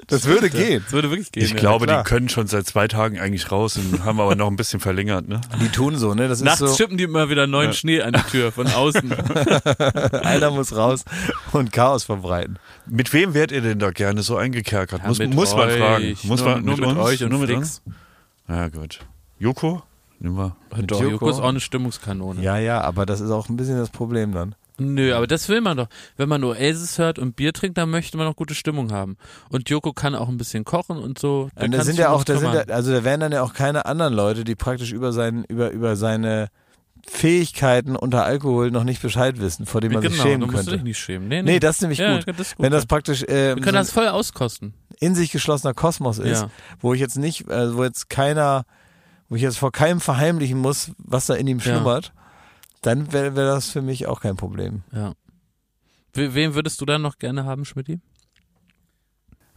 [0.07, 0.81] das würde gehen.
[0.83, 1.43] Das würde wirklich gehen.
[1.43, 1.55] Ich ja.
[1.57, 2.03] glaube, klar.
[2.03, 5.27] die können schon seit zwei Tagen eigentlich raus und haben aber noch ein bisschen verlängert.
[5.27, 5.41] Ne?
[5.61, 6.27] Die tun so, ne?
[6.27, 9.13] Das ist Nachts so, schippen die immer wieder neuen Schnee an die Tür von außen.
[10.23, 11.05] einer muss raus
[11.53, 12.59] und Chaos verbreiten.
[12.85, 15.01] Mit wem wärt ihr denn da gerne so eingekerkert?
[15.01, 16.17] Ja, muss muss man fragen.
[16.23, 17.05] Muss nur, man nur mit, mit, uns?
[17.05, 17.81] euch und nur mit Flix.
[17.85, 17.95] uns?
[18.49, 18.99] Ja, gut.
[19.39, 19.83] Joko?
[20.23, 20.55] Nehmen wir.
[20.87, 21.11] Doch, Joko.
[21.11, 22.41] Joko ist auch eine Stimmungskanone.
[22.41, 24.55] Ja, ja, aber das ist auch ein bisschen das Problem dann.
[24.79, 25.87] Nö, aber das will man doch.
[26.17, 29.17] Wenn man Oasis hört und Bier trinkt, dann möchte man auch gute Stimmung haben.
[29.49, 31.49] Und Joko kann auch ein bisschen kochen und so.
[31.55, 33.53] Und da sind sich ja auch, da sind ja, also da wären dann ja auch
[33.53, 36.47] keine anderen Leute, die praktisch über sein, über, über seine
[37.05, 40.57] Fähigkeiten unter Alkohol noch nicht Bescheid wissen, vor dem man sich genau, schämen du musst
[40.59, 40.71] könnte.
[40.71, 41.27] dich nicht schämen.
[41.27, 42.27] Nee, Nee, das ist nämlich ja, gut.
[42.27, 42.63] Das ist gut.
[42.63, 44.73] Wenn das praktisch äh, Wir können so das voll auskosten.
[44.99, 46.49] in sich geschlossener Kosmos ist, Ja.
[46.79, 48.63] wo ich jetzt nicht, äh, wo jetzt keiner,
[49.29, 51.63] wo ich jetzt vor keinem verheimlichen muss, was da in ihm Ja.
[51.63, 52.13] schlummert,
[52.81, 54.83] dann wäre wär das für mich auch kein Problem.
[54.91, 55.13] Ja.
[56.13, 57.99] We wen würdest du dann noch gerne haben, Schmidti?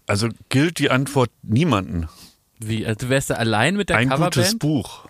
[0.06, 2.08] Also gilt die Antwort niemanden.
[2.58, 2.86] Wie?
[2.86, 4.58] Also wärst du allein mit der Ein gutes Coverband?
[4.60, 5.08] Buch.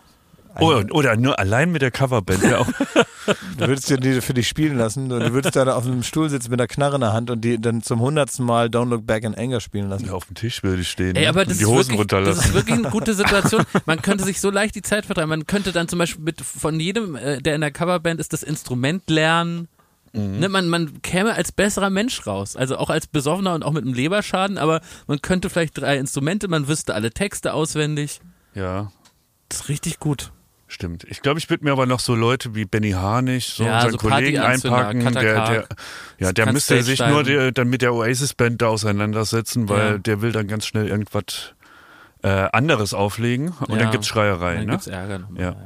[0.61, 2.43] Oder, oder nur allein mit der Coverband.
[2.43, 2.69] Ja, auch,
[3.59, 6.29] Du würdest dir die für dich spielen lassen und du würdest da auf einem Stuhl
[6.31, 9.05] sitzen mit einer Knarre in der Hand und die dann zum hundertsten Mal Don't Look
[9.05, 10.11] Back in Anger spielen lassen.
[10.11, 11.29] auf dem Tisch würde ich stehen Ey, ne?
[11.31, 12.45] aber und das die ist, Hosen wirklich, das runterlassen.
[12.49, 13.65] ist wirklich eine gute Situation.
[13.85, 15.29] Man könnte sich so leicht die Zeit vertreiben.
[15.31, 18.45] Man könnte dann zum Beispiel mit von jedem, äh, der in der Coverband ist, das
[18.45, 19.67] Instrument lernen.
[20.13, 20.39] Mhm.
[20.39, 22.55] Ne, man, man käme als besserer Mensch raus.
[22.55, 26.47] Also auch als Besoffener und auch mit einem Leberschaden, aber man könnte vielleicht drei Instrumente,
[26.47, 28.21] man wüsste alle Texte auswendig.
[28.55, 28.93] ja,
[29.49, 30.31] Das ist richtig gut.
[30.69, 31.05] Stimmt.
[31.09, 33.93] Ich glaube, ich würde mir aber noch so Leute wie Benny Harnisch, so Ja, unseren
[33.93, 35.01] so Kollegen einpacken.
[35.15, 35.69] Der, der,
[36.19, 39.99] ja, der müsste sich nur der, dann mit der Oasis-Band da auseinandersetzen, weil Ja.
[39.99, 41.53] der will dann ganz schnell irgendwas
[42.23, 43.83] äh, anderes auflegen und Ja.
[43.85, 44.57] dann gibt's Schreierei.
[44.57, 44.71] Dann Ne?
[44.73, 45.19] gibt's Ärger.
[45.21, 45.57] nochmal, Ja.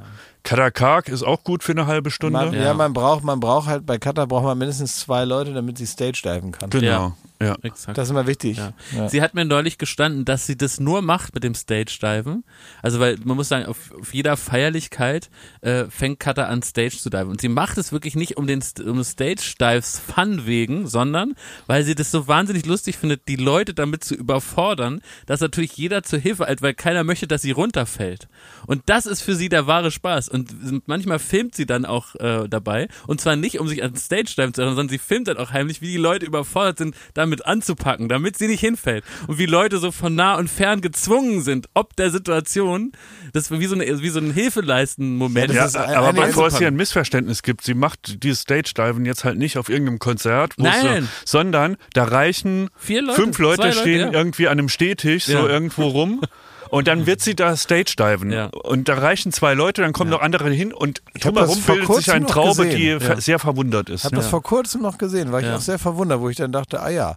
[0.43, 2.39] Katakak ist auch gut für eine halbe Stunde.
[2.39, 2.63] Man, ja.
[2.63, 2.75] Ja.
[2.75, 6.21] man braucht, man braucht halt, bei Cutter braucht man mindestens zwei Leute, damit sie Stage
[6.25, 6.71] diven kann.
[6.71, 7.15] Genau.
[7.43, 7.57] Ja.
[7.63, 7.97] Exakt.
[7.97, 8.59] Das ist immer wichtig.
[8.59, 8.75] Ja.
[8.95, 9.09] Ja.
[9.09, 12.45] Sie hat mir neulich gestanden, dass sie das nur macht mit dem Stage-Diven.
[12.83, 15.31] Also, weil man muss sagen, auf, auf jeder Feierlichkeit
[15.63, 17.29] äh, fängt Cutter an, Stage zu diven.
[17.29, 21.35] Und sie macht es wirklich nicht um den um Stage-Dives Fun wegen, sondern
[21.67, 26.03] weil sie das so wahnsinnig lustig findet, die Leute damit zu überfordern, dass natürlich jeder
[26.03, 28.29] zur Hilfe eilt, weil keiner möchte, dass sie runterfällt.
[28.67, 30.29] Und das ist für sie der wahre Spaß.
[30.29, 32.89] Und manchmal filmt sie dann auch äh, dabei.
[33.07, 35.53] Und zwar nicht, um sich an Stage diven zu erinnern, sondern sie filmt dann auch
[35.53, 39.05] heimlich, wie die Leute überfordert sind, damit anzupacken, damit sie nicht hinfällt.
[39.27, 42.93] Und wie Leute so von nah und fern gezwungen sind, ob der Situation,
[43.33, 45.53] das ist wie so, eine, wie so ein Hilfeleisten-Moment.
[45.53, 49.25] Ja, ist ein- aber bevor es hier ein Missverständnis gibt, sie macht dieses Stage-Diven jetzt
[49.25, 51.09] halt nicht auf irgendeinem Konzert, Nein.
[51.25, 54.13] so, sondern da reichen Vier Leute, fünf Leute Leute, stehen ja.
[54.13, 55.47] irgendwie an einem Stehtisch so Ja.
[55.49, 56.21] irgendwo rum.
[56.71, 58.31] Und dann wird sie da Stage-Diven.
[58.31, 58.47] Ja.
[58.47, 62.27] Und da reichen zwei Leute, dann kommen noch andere hin und drumherum bildet sich eine
[62.27, 63.01] Traube, gesehen.
[63.01, 63.21] die Ja.
[63.21, 64.05] sehr verwundert ist.
[64.05, 64.19] Hab ne?
[64.19, 65.57] das vor kurzem noch gesehen, war ich Ja.
[65.57, 67.17] auch sehr verwundert, wo ich dann dachte, ah ja,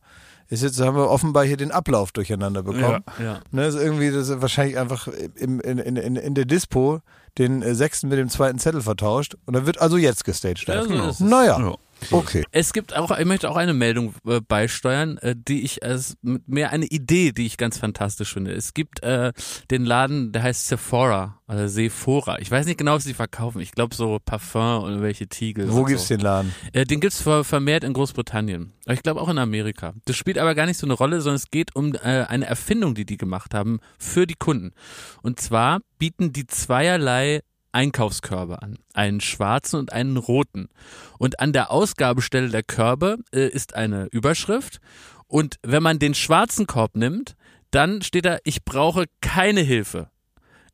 [0.49, 3.03] ist jetzt haben wir offenbar hier den Ablauf durcheinander bekommen.
[3.21, 3.39] Ja.
[3.51, 6.99] Ne, ist irgendwie das ist wahrscheinlich einfach im, in, in, in, in der Dispo
[7.37, 10.67] den äh, sechsten mit dem zweiten Zettel vertauscht und dann wird also jetzt gestaged.
[10.67, 11.11] Ja, so Genau.
[11.19, 11.75] Naja, Ja.
[12.11, 12.43] Okay.
[12.51, 16.47] Es gibt auch, ich möchte auch eine Meldung äh, beisteuern, äh, die ich als mit
[16.47, 18.51] mehr eine Idee, die ich ganz fantastisch finde.
[18.51, 19.33] Es gibt äh,
[19.71, 22.39] den Laden, der heißt Sephora, also Sephora.
[22.39, 23.61] Ich weiß nicht genau, was sie verkaufen.
[23.61, 25.71] Ich glaube so Parfum oder welche Tiegel.
[25.71, 26.15] Wo gibt's so.
[26.15, 26.55] den Laden?
[26.73, 28.73] Äh, den gibt's ver vermehrt in Großbritannien.
[28.85, 29.93] Aber Ich glaube auch in Amerika.
[30.05, 32.95] Das spielt aber gar nicht so eine Rolle, sondern es geht um äh, eine Erfindung,
[32.95, 34.73] die die gemacht haben für die Kunden.
[35.21, 37.41] Und zwar bieten die zweierlei
[37.73, 38.77] Einkaufskörbe an.
[38.93, 40.69] Einen schwarzen und einen roten.
[41.17, 44.79] Und an der Ausgabestelle der Körbe äh, ist eine Überschrift.
[45.27, 47.36] Und wenn man den schwarzen Korb nimmt,
[47.71, 50.09] dann steht da, ich brauche keine Hilfe.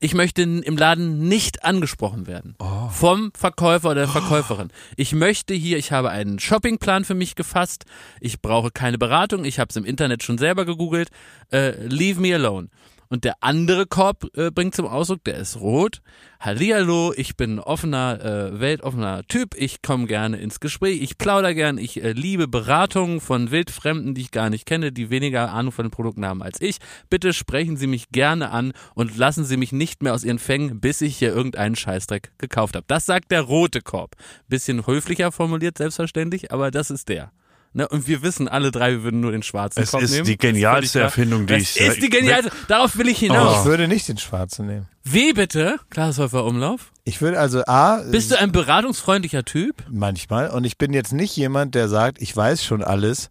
[0.01, 2.55] Ich möchte im Laden nicht angesprochen werden.
[2.89, 4.71] Vom Verkäufer oder der Verkäuferin.
[4.95, 7.84] Ich möchte hier, ich habe einen Shoppingplan für mich gefasst.
[8.21, 9.43] Ich brauche keine Beratung.
[9.43, 11.09] Ich habe es im Internet schon selber gegoogelt.
[11.51, 12.69] Äh, leave me alone.
[13.12, 16.03] Und der andere Korb äh, bringt zum Ausdruck, der ist rot.
[16.39, 19.55] Hallihallo, ich bin ein offener, äh, weltoffener Typ.
[19.57, 21.01] Ich komme gerne ins Gespräch.
[21.01, 21.80] Ich plauder gern.
[21.80, 25.86] Ich äh, liebe Beratungen von Wildfremden, die ich gar nicht kenne, die weniger Ahnung von
[25.86, 26.78] den Produkten haben als ich.
[27.10, 30.80] Bitte sprechen Sie mich gerne an und lassen Sie mich nicht mehr aus Ihren Fängen,
[30.80, 32.86] bis ich hier irgendeinen Scheißdreck gekauft habe.
[32.88, 34.16] Das sagt der rote Korb.
[34.47, 37.32] Bisschen höflicher formuliert, selbstverständlich, aber das ist der.
[37.72, 37.88] Ne?
[37.88, 40.05] Und wir wissen alle drei, wir würden nur den schwarzen Es ist nehmen.
[40.07, 40.99] die Das völlig genialste.
[41.01, 42.51] Erfindung, die Das ich- ist die genialste.
[42.67, 43.59] Darauf will ich hinaus.
[43.59, 44.88] Ich würde nicht den schwarzen nehmen.
[45.03, 45.78] Wie bitte?
[45.91, 46.91] Glashäufer Umlauf?
[47.03, 49.84] Ich würde also A, Bist du ein beratungsfreundlicher Typ?
[49.89, 53.30] manchmal, und ich bin jetzt nicht jemand, der sagt, ich weiß schon alles.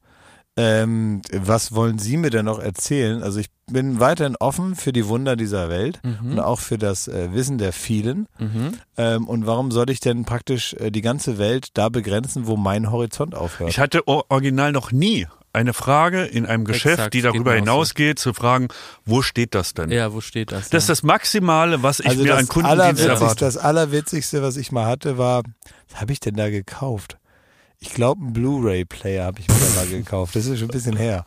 [0.58, 3.22] Ähm, was wollen Sie mir denn noch erzählen?
[3.22, 7.32] Also ich bin weiterhin offen für die Wunder dieser Welt und auch für das äh,
[7.32, 8.26] Wissen der vielen.
[8.96, 12.90] Ähm, und warum soll ich denn praktisch äh, die ganze Welt da begrenzen, wo mein
[12.90, 13.70] Horizont aufhört?
[13.70, 17.64] Ich hatte original noch nie eine Frage in einem Geschäft, Exakt, die darüber mir auch
[17.64, 17.72] so.
[17.72, 18.68] hinausgeht, zu fragen,
[19.04, 19.90] wo steht das denn?
[19.90, 20.70] Ja, wo steht das?
[20.70, 23.44] Das ist das Maximale, was ich also mir an Kundendienst erwarte.
[23.44, 25.42] das Allerwitzigste, was ich mal hatte, war,
[25.90, 27.18] was habe ich denn da gekauft?
[27.80, 30.34] Ich glaube, einen Blu-ray-Player habe ich mir da mal gekauft.
[30.34, 31.24] Das ist schon ein bisschen her.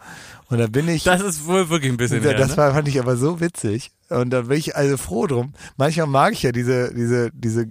[0.50, 1.04] Und da bin ich.
[1.04, 2.58] das ist wohl wirklich ein bisschen her, das ne?
[2.58, 3.92] war, fand ich aber so witzig.
[4.10, 5.54] Und da bin ich also froh drum.
[5.78, 7.68] Manchmal mag ich ja diese, diese, diese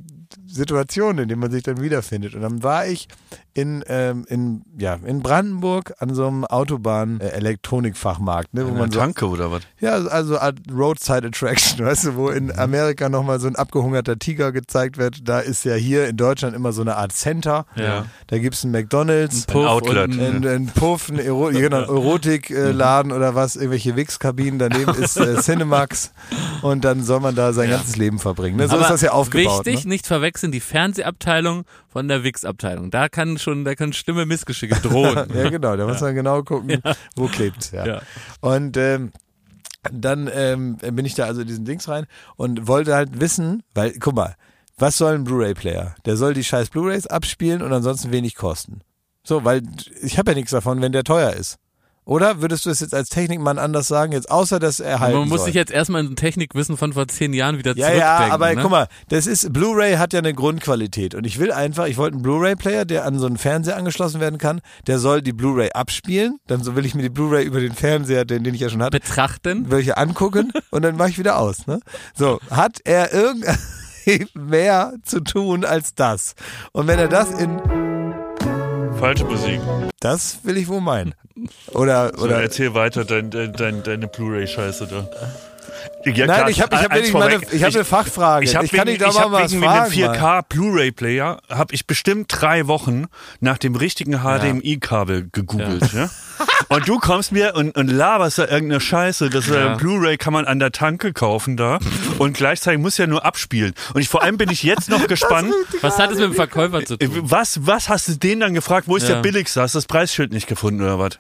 [0.53, 2.35] Situationen, in denen man sich dann wiederfindet.
[2.35, 3.09] Und dann war ich
[3.55, 6.45] in, ähm, in, ja, in Brandenburg an so einem
[7.35, 9.63] Autobahn-Elektronikfachmarkt, ne, wo Eine man so, Tanke oder was?
[9.81, 14.53] ja, also Art Roadside Attraction, weißt du, wo in Amerika nochmal so ein abgehungerter Tiger
[14.53, 15.29] gezeigt wird.
[15.29, 17.67] Da ist ja hier in Deutschland immer so eine Art Center.
[17.77, 18.07] Ja.
[18.29, 19.47] Da gibt's ein McDonalds.
[19.47, 20.11] Puff Outlet.
[20.11, 25.17] und ein- Ein, ein Puff, ein Ero genau, Erotikladen oder was, irgendwelche Wix-Kabinen, daneben ist
[25.17, 26.13] äh, Cinemax
[26.63, 28.57] und dann soll man da sein ganzes Leben verbringen.
[28.57, 28.69] Ne?
[28.69, 29.67] So Aber ist das ja aufgebaut.
[29.67, 29.91] Wichtig, ne?
[29.91, 32.91] nicht verwechseln die Fernsehabteilung von der Wix-Abteilung.
[32.91, 35.29] Da kann schon, da können schlimme Missgeschicke drohen.
[35.35, 36.83] Ja, genau, da muss man genau gucken,
[37.17, 37.71] wo klebt's.
[37.71, 37.87] Ja.
[37.87, 38.03] Ja.
[38.41, 39.13] Und ähm,
[39.93, 43.93] dann ähm, bin ich da also in diesen Dings rein und wollte halt wissen, weil,
[43.99, 44.37] guck mal,
[44.77, 45.95] was soll ein Blu-ray-Player?
[46.05, 48.81] Der soll die scheiß Blu-rays abspielen und ansonsten wenig kosten.
[49.23, 49.63] So, weil
[50.03, 51.59] ich habe ja nichts davon, wenn der teuer ist.
[52.07, 55.15] Oder würdest du es jetzt als Technikmann anders sagen, jetzt außer dass er halt.
[55.15, 58.01] Man muss sich jetzt erstmal in Technikwissen von vor zehn Jahren wieder Ja, zurückdenken.
[58.29, 58.63] ja, aber ne?
[58.63, 62.15] guck mal, das ist, Blu-ray hat ja eine Grundqualität und ich will einfach, ich wollte
[62.15, 66.39] einen Blu-ray-Player, der an so einen Fernseher angeschlossen werden kann, der soll die Blu-ray abspielen,
[66.49, 68.83] dann so will ich mir die Blu-ray über den Fernseher, den, den ich ja schon
[68.83, 69.71] hatte, Betrachten.
[69.71, 71.81] will ich angucken und dann mache ich wieder aus, ne?
[72.15, 73.45] So, hat er irgend
[74.35, 76.35] mehr zu tun als das?
[76.73, 77.61] Und wenn er das in,
[79.01, 79.61] Falsche Musik.
[80.01, 81.15] das will ich wohl meinen.
[81.73, 85.09] Oder, So, oder, erzähl weiter dein, dein, dein, deine Blu-ray-Scheiße da.
[86.05, 88.45] Ja, nein, klar, ich habe ich hab wirklich meine, ich habe eine Fachfrage.
[88.45, 89.91] Ich, hab ich kann wegen, ich mal hab was wegen fragen.
[89.93, 90.17] dem mal.
[90.17, 93.07] 4K Blu-ray-Player habe ich bestimmt drei Wochen
[93.41, 95.93] nach dem richtigen HDMI-Kabel gegoogelt.
[95.93, 96.09] Ja.
[96.69, 99.75] Und du kommst mir und, und laberst da irgendeine Scheiße, das Ja.
[99.75, 101.79] äh, Blu-ray kann man an der Tanke kaufen da
[102.19, 103.75] und gleichzeitig muss ja nur abspielen.
[103.95, 105.53] Und ich, vor allem bin ich jetzt noch gespannt,
[105.83, 107.19] Was hat es mit dem Verkäufer zu äh, tun?
[107.23, 109.17] was, was hast du den dann gefragt, wo ist Ja.
[109.17, 109.61] der billigste?
[109.61, 111.19] Hast du das Preisschild nicht gefunden oder was?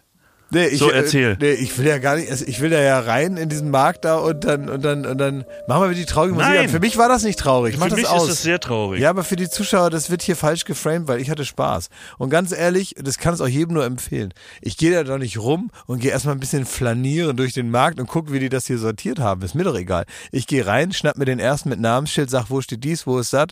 [0.52, 1.36] Nee, ich, So, äh, erzähl.
[1.40, 4.04] Nee, ich will ja gar nicht, also ich will da ja rein in diesen Markt
[4.04, 6.58] da und dann, und dann, und dann machen wir die traurige Musik Nein.
[6.64, 6.68] an.
[6.68, 7.74] Für mich war das nicht traurig.
[7.74, 8.22] Ich mach Für das mich aus.
[8.24, 9.00] ist das sehr traurig.
[9.00, 11.88] ja, aber für die Zuschauer, das wird hier falsch geframed, weil ich hatte Spaß.
[12.18, 14.34] Und ganz ehrlich, das kann es auch jedem nur empfehlen.
[14.60, 18.00] Ich gehe da doch nicht rum und gehe erstmal ein bisschen flanieren durch den Markt
[18.00, 19.42] und gucke, wie die das hier sortiert haben.
[19.42, 20.04] Ist mir doch egal.
[20.32, 23.32] Ich gehe rein, schnapp mir den ersten mit Namensschild, sag, wo steht dies, wo ist
[23.32, 23.48] das,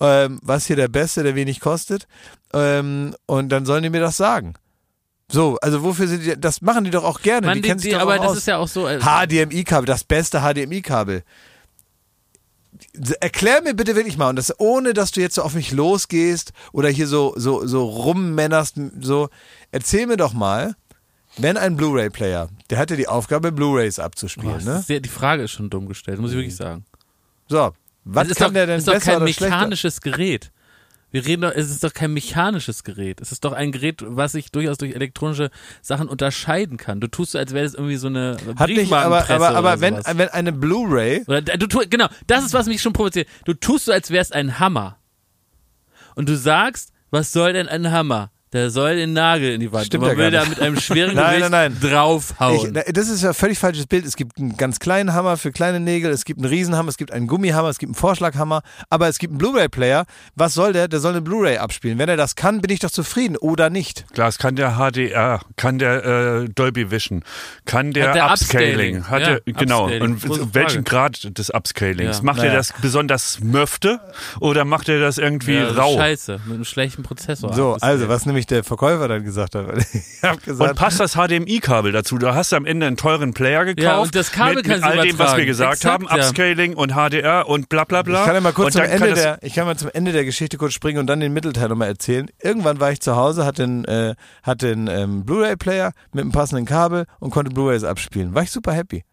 [0.00, 2.06] ähm, was hier der Beste, der wenig kostet.
[2.52, 4.54] Ähm, und dann sollen die mir das sagen.
[5.28, 7.48] So, also wofür sind die, das machen die doch auch gerne.
[7.48, 8.36] Mann, die die, kennen sich die, doch aber auch das aus.
[8.38, 8.86] ist ja auch so.
[8.86, 11.22] äh, HDMI-Kabel, das beste HDMI-Kabel.
[13.20, 16.52] Erklär mir bitte wirklich mal, und das ohne, dass du jetzt so auf mich losgehst
[16.72, 19.28] oder hier so, so, so rummännerst, so,
[19.72, 20.76] erzähl mir doch mal,
[21.38, 24.84] wenn ein Blu-ray-Player, der hat ja die Aufgabe, Blu-rays abzuspielen, das ne?
[24.86, 26.84] sehr, die Frage ist schon dumm gestellt, muss ich wirklich sagen.
[27.48, 27.72] So,
[28.04, 29.56] was kann doch, der denn ist doch besser kein oder schlechter?
[29.56, 30.52] mechanisches Gerät.
[31.10, 33.20] Wir reden doch, es ist doch kein mechanisches Gerät.
[33.20, 35.50] Es ist doch ein Gerät, was sich durchaus durch elektronische
[35.80, 37.00] Sachen unterscheiden kann.
[37.00, 39.94] Du tust so, als wäre das irgendwie so eine Hat nicht, aber, aber, aber wenn,
[39.96, 43.28] wenn eine Blu-ray, Oder du tu, genau, das ist was mich schon provoziert.
[43.44, 44.98] Du tust so, als wärst ein Hammer.
[46.16, 48.30] Und du sagst, was soll denn ein Hammer?
[48.52, 49.86] Der soll den Nagel in die Wand.
[49.86, 51.90] Stimmt man ja will da mit einem schweren Nein, Gewicht nein, nein.
[51.90, 52.76] draufhauen.
[52.86, 54.06] Ich, das ist ja ein völlig falsches Bild.
[54.06, 57.10] Es gibt einen ganz kleinen Hammer für kleine Nägel, es gibt einen Riesenhammer, es gibt
[57.12, 60.06] einen Gummihammer, es gibt einen Vorschlaghammer, aber es gibt einen Blu-ray-Player.
[60.36, 60.86] Was soll der?
[60.86, 61.98] Der soll eine Blu-ray abspielen.
[61.98, 64.06] Wenn er das kann, bin ich doch zufrieden oder nicht.
[64.14, 66.04] Klar, es kann der HDR, kann der
[66.44, 67.24] äh, Dolby Vision,
[67.64, 69.10] kann der, Hat der Upscaling, Upscaling.
[69.10, 69.84] hat Ja, der, genau.
[69.86, 70.02] Upscaling.
[70.30, 70.84] Und welchen.
[70.84, 72.18] Grad des Upscalings?
[72.18, 72.22] Ja.
[72.22, 72.50] Macht Naja.
[72.52, 74.00] er das besonders möfte
[74.40, 75.96] oder macht er das irgendwie ja, rau?
[75.96, 77.52] Scheiße, mit einem schlechten Prozessor.
[77.52, 79.66] So, Das- also was nämlich der Verkäufer dann gesagt hat.
[79.96, 82.18] Ich habe Und gesagt, passt das HDMI-Kabel dazu?
[82.18, 83.82] Da hast du am Ende einen teuren Player gekauft.
[83.82, 86.26] Ja, und das Kabel mit, kann mit all dem, was wir gesagt Exakt, haben, ja.
[86.26, 88.20] Upscaling und HDR und bla bla bla.
[88.20, 90.58] ich kann ja mal kurz zum Ende der, ich kann mal zum Ende der Geschichte
[90.58, 92.28] kurz springen und dann den Mittelteil nochmal erzählen.
[92.42, 96.64] Irgendwann war ich zu Hause, hatte den, äh, hatte den ähm, Blu-ray-Player mit einem passenden
[96.66, 98.34] Kabel und konnte Blu-rays abspielen.
[98.34, 99.04] War ich super happy.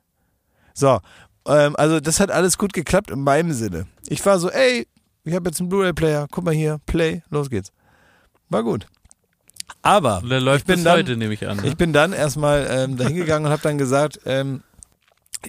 [0.73, 0.99] So,
[1.47, 3.85] ähm, also das hat alles gut geklappt in meinem Sinne.
[4.07, 4.87] Ich war so, ey,
[5.23, 7.71] ich habe jetzt einen Blu-ray-Player, guck mal hier, Play, los geht's.
[8.49, 8.87] War gut.
[9.83, 11.57] Aber ich bin bis dann, heute, nehme ich an.
[11.57, 11.67] Ne?
[11.67, 14.61] ich bin dann erstmal ähm, dahin gegangen und habe dann gesagt, ähm,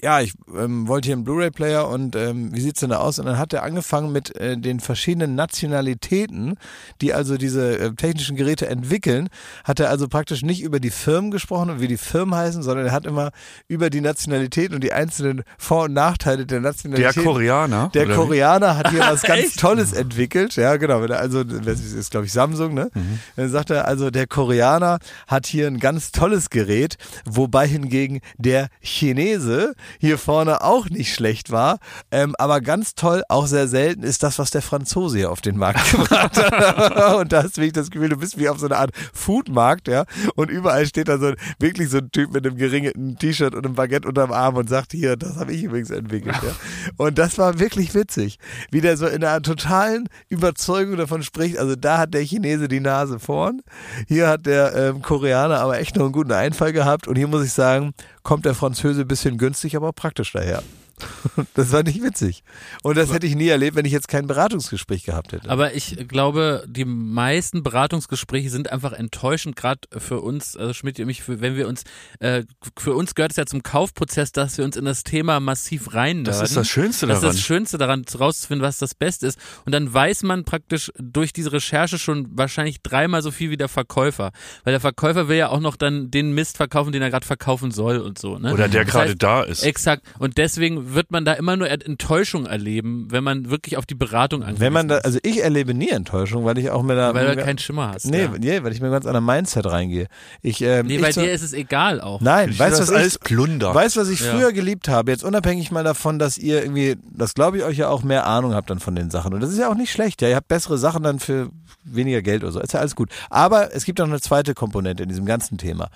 [0.02, 3.18] ja, ich ähm, wollte hier einen Blu-ray-Player und ähm, wie sieht's denn da aus?
[3.18, 6.56] Und dann hat er angefangen mit äh, den verschiedenen Nationalitäten,
[7.02, 9.28] die also diese äh, technischen Geräte entwickeln,
[9.64, 12.86] hat er also praktisch nicht über die Firmen gesprochen und wie die Firmen heißen, sondern
[12.86, 13.32] er hat immer
[13.68, 17.24] über die Nationalitäten und die einzelnen Vor- und Nachteile der der Nationalitäten.
[17.24, 17.90] Koreaner.
[17.94, 18.16] Der oder wie?
[18.16, 19.54] Koreaner hat hier was ganz?
[19.56, 20.56] Tolles entwickelt.
[20.56, 21.00] Ja, genau.
[21.00, 22.90] Also, das ist, ist glaube ich, Samsung, ne?
[23.36, 28.68] Dann sagt er, also der Koreaner hat hier ein ganz tolles Gerät, wobei hingegen der
[28.80, 31.78] Chinese hier vorne auch nicht schlecht war.
[32.10, 35.56] Ähm, aber ganz toll, auch sehr selten, ist das, was der Franzose hier auf den
[35.56, 37.16] Markt gebracht hat.
[37.16, 40.04] Und da hast du das Gefühl, du bist wie auf so einer Art Foodmarkt, ja.
[40.34, 43.64] Und überall steht da so ein, wirklich so ein Typ mit einem geringeten T-Shirt und
[43.64, 46.54] einem Baguette unterm Arm und sagt, hier, das habe ich übrigens entwickelt, ja.
[46.96, 48.38] Und das war wirklich witzig,
[48.70, 51.58] wie der so in einer totalen Überzeugung davon spricht.
[51.58, 53.60] Also da hat der Chinese die Nase vorn,
[54.08, 57.44] hier hat der ähm, Koreaner aber echt noch einen guten Einfall gehabt und hier muss
[57.44, 57.92] ich sagen,
[58.24, 60.62] kommt der Französe ein bisschen günstig, aber praktisch daher.
[61.54, 62.42] Das war nicht witzig.
[62.82, 65.48] Und das hätte ich nie erlebt, wenn ich jetzt kein Beratungsgespräch gehabt hätte.
[65.48, 71.06] Aber ich glaube, die meisten Beratungsgespräche sind einfach enttäuschend, gerade für uns, also Schmidt und
[71.06, 71.84] mich, für, wenn wir uns,
[72.20, 72.44] äh,
[72.78, 76.24] für uns gehört es ja zum Kaufprozess, dass wir uns in das Thema massiv rein
[76.24, 77.36] Das ist das Schönste Das ist daran.
[77.36, 79.38] das Schönste daran, rauszufinden, was das Beste ist.
[79.64, 83.68] Und dann weiß man praktisch durch diese Recherche schon wahrscheinlich dreimal so viel wie der
[83.68, 84.32] Verkäufer.
[84.64, 87.70] Weil der Verkäufer will ja auch noch dann den Mist verkaufen, den er gerade verkaufen
[87.70, 88.38] soll und so.
[88.38, 88.52] Ne?
[88.52, 89.62] Oder der Das gerade heißt, da ist.
[89.62, 90.04] Exakt.
[90.18, 94.42] Und deswegen wird man da immer nur Enttäuschung erleben, wenn man wirklich auf die Beratung
[94.42, 97.34] angewiesen wenn man da, also ich erlebe nie Enttäuschung, weil ich auch mit einer, Weil
[97.36, 98.06] du keinen Schimmer hast.
[98.06, 98.30] nee, ja.
[98.38, 100.06] nee, weil ich mit einem ganz anderen Mindset reingehe.
[100.42, 102.20] Ich, ähm, Nee, ich bei zu- dir ist es egal auch.
[102.20, 103.74] Nein, Ich weißt du, was alles ich, Plunder.
[103.74, 104.32] weißt, was ich Ja.
[104.32, 105.10] früher geliebt habe?
[105.10, 108.54] Jetzt unabhängig mal davon, dass ihr irgendwie, das glaube ich euch ja auch mehr Ahnung
[108.54, 109.32] habt dann von den Sachen.
[109.34, 110.20] Und das ist ja auch nicht schlecht.
[110.22, 111.50] Ja, ihr habt bessere Sachen dann für
[111.84, 112.60] weniger Geld oder so.
[112.60, 113.10] Ist ja alles gut.
[113.30, 115.88] Aber es gibt auch eine zweite Komponente in diesem ganzen Thema.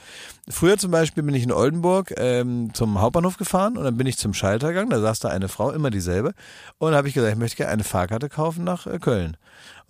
[0.51, 4.17] Früher zum Beispiel bin ich in Oldenburg ähm, zum Hauptbahnhof gefahren und dann bin ich
[4.19, 4.78] zum Schalter gegangen.
[4.87, 6.33] Da saß da eine Frau, immer dieselbe.
[6.79, 9.37] Und habe ich gesagt, ich möchte gerne eine Fahrkarte kaufen nach äh, Köln.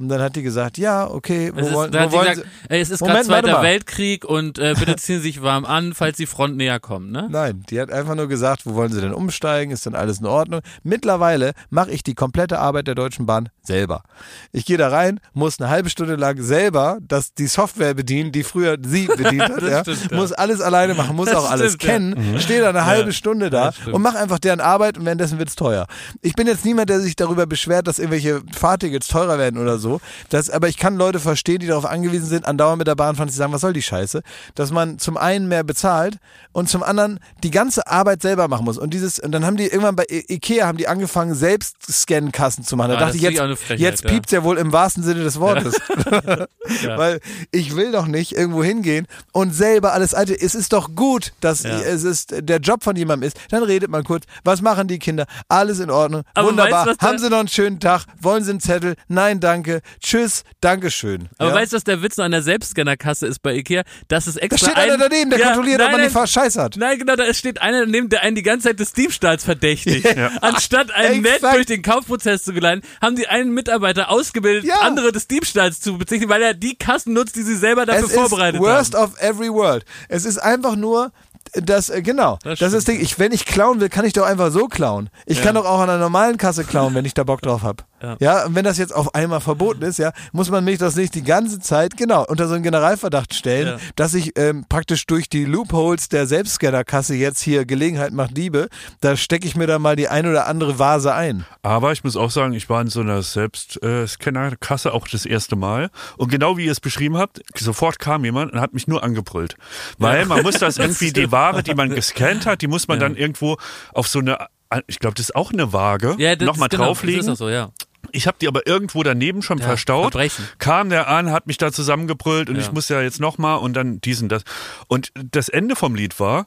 [0.01, 2.31] Und dann hat die gesagt, ja, okay, wo Es ist, wollen, da wo hat sie
[2.31, 3.63] gesagt, ey, es ist gerade Zweiter.
[3.63, 7.27] Weltkrieg und äh, bitte ziehen Sie sich warm an, falls die Front näher kommt, ne?
[7.29, 9.73] Nein, die hat einfach nur gesagt, wo wollen sie denn umsteigen?
[9.73, 10.61] Ist denn alles in Ordnung?
[10.85, 14.05] Mittlerweile mache ich die komplette Arbeit der Deutschen Bahn selber.
[14.53, 18.45] Ich gehe da rein, muss eine halbe Stunde lang selber das, die Software bedienen, die
[18.45, 19.63] früher sie bedient hat.
[19.63, 19.81] Ja.
[19.83, 20.17] stimmt, ja.
[20.17, 21.91] Muss alles alleine machen, muss Das auch alles stimmt, ja.
[21.91, 22.41] kennen.
[22.41, 23.95] Stehe da eine halbe Stunde da stimmt.
[23.97, 25.89] und mache einfach deren Arbeit und währenddessen wird's teuer.
[26.23, 29.88] Ich bin jetzt niemand, der sich darüber beschwert, dass irgendwelche Fahrtickets teurer werden oder so.
[30.31, 33.29] Das, aber ich kann Leute verstehen, die darauf angewiesen sind, andauernd mit der Bahn fahren,
[33.29, 34.23] die sagen, was soll die Scheiße?
[34.55, 36.19] Dass man zum einen mehr bezahlt
[36.53, 38.79] und zum anderen die ganze Arbeit selber machen muss.
[38.79, 42.65] Und dieses, und dann haben die irgendwann bei I Ikea haben die angefangen, selbst Scan-Kassen
[42.65, 42.91] zu machen.
[42.91, 44.11] Da Ah, dachte ich, jetzt, Frechheit, jetzt ja.
[44.11, 45.75] piept's ja wohl im wahrsten Sinne des Wortes.
[46.83, 46.99] Ja.
[46.99, 47.21] Weil
[47.51, 50.39] ich will doch nicht irgendwo hingehen und selber alles alte.
[50.39, 51.71] Es ist doch gut, dass Ja.
[51.81, 53.39] es ist der Job von jemandem ist.
[53.51, 54.25] Dann redet man kurz.
[54.45, 55.25] Was machen die Kinder?
[55.49, 56.23] Alles in Ordnung.
[56.35, 56.87] Aber Wunderbar.
[56.89, 58.05] weißt Haben sie noch einen schönen Tag?
[58.21, 58.97] Wollen sie einen Zettel?
[59.09, 59.78] Nein, danke.
[60.01, 60.45] Tschüss.
[60.61, 61.29] Dankeschön.
[61.39, 61.57] Aber ja?
[61.57, 63.83] weißt du, was der Witz noch an der Selbstscannerkasse ist bei Ikea?
[64.09, 66.11] Das ist da extra steht ein, einer daneben, der Ja, kontrolliert, nein, ob man nein,
[66.11, 66.77] die Fahr Scheiß hat.
[66.77, 70.07] Nein, genau, da steht einer daneben, der einen die ganze Zeit des Diebstahls verdächtigt.
[70.43, 74.81] Anstatt einen nett durch den Kaufprozess zu geleiten, haben die einen Mitarbeiter ausgebildet, Ja.
[74.81, 78.13] andere des Diebstahls zu bezichtigen, weil er die Kassen nutzt, die sie selber dafür es
[78.15, 79.13] vorbereitet ist worst haben.
[79.13, 79.85] of every world.
[80.09, 81.13] Es ist einfach nur
[81.55, 83.01] das, äh, genau, Das das, ist das Ding.
[83.03, 85.09] Ich, wenn ich klauen will, kann ich doch einfach so klauen.
[85.25, 87.85] Ich kann doch auch an einer normalen Kasse klauen, wenn ich da Bock drauf habe.
[88.03, 88.17] Ja.
[88.21, 88.47] Ja.
[88.47, 91.23] und wenn das jetzt auf einmal verboten ist, ja, muss man mich das nicht die
[91.25, 93.77] ganze Zeit, genau, unter so einen Generalverdacht stellen, Ja.
[93.97, 98.69] dass ich ähm, praktisch durch die Loopholes der Selbstscannerkasse jetzt hier Gelegenheit macht Diebe,
[99.01, 101.45] da stecke ich mir dann mal die ein oder andere Vase ein.
[101.63, 105.91] Aber ich muss auch sagen, ich war in so einer Selbstscannerkasse auch das erste Mal.
[106.17, 109.57] Und genau wie ihr es beschrieben habt, sofort kam jemand und hat mich nur angebrüllt.
[109.99, 113.09] Weil man muss das irgendwie, die Ware, die man gescannt hat, die muss man Ja.
[113.09, 113.57] dann irgendwo
[113.93, 114.39] auf so eine,
[114.87, 117.21] ich glaube, das ist auch eine Waage, Ja, das nochmal ist genau, drauflegen.
[117.21, 117.71] Das ist auch so, ja.
[118.13, 120.13] Ich habe die aber irgendwo daneben schon Ja, verstaut.
[120.13, 120.47] Verbrechen.
[120.59, 122.63] Kam der an, hat mich da zusammengebrüllt und Ja.
[122.63, 124.43] ich muss ja jetzt nochmal und dann diesen, das.
[124.89, 126.47] Und das Ende vom Lied war,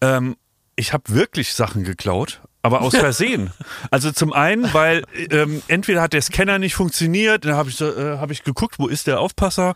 [0.00, 0.36] ähm,
[0.76, 3.50] ich habe wirklich Sachen geklaut, aber aus Versehen.
[3.90, 8.16] also zum einen, weil ähm, entweder hat der Scanner nicht funktioniert, dann habe ich, äh,
[8.18, 9.74] hab ich geguckt, wo ist der Aufpasser?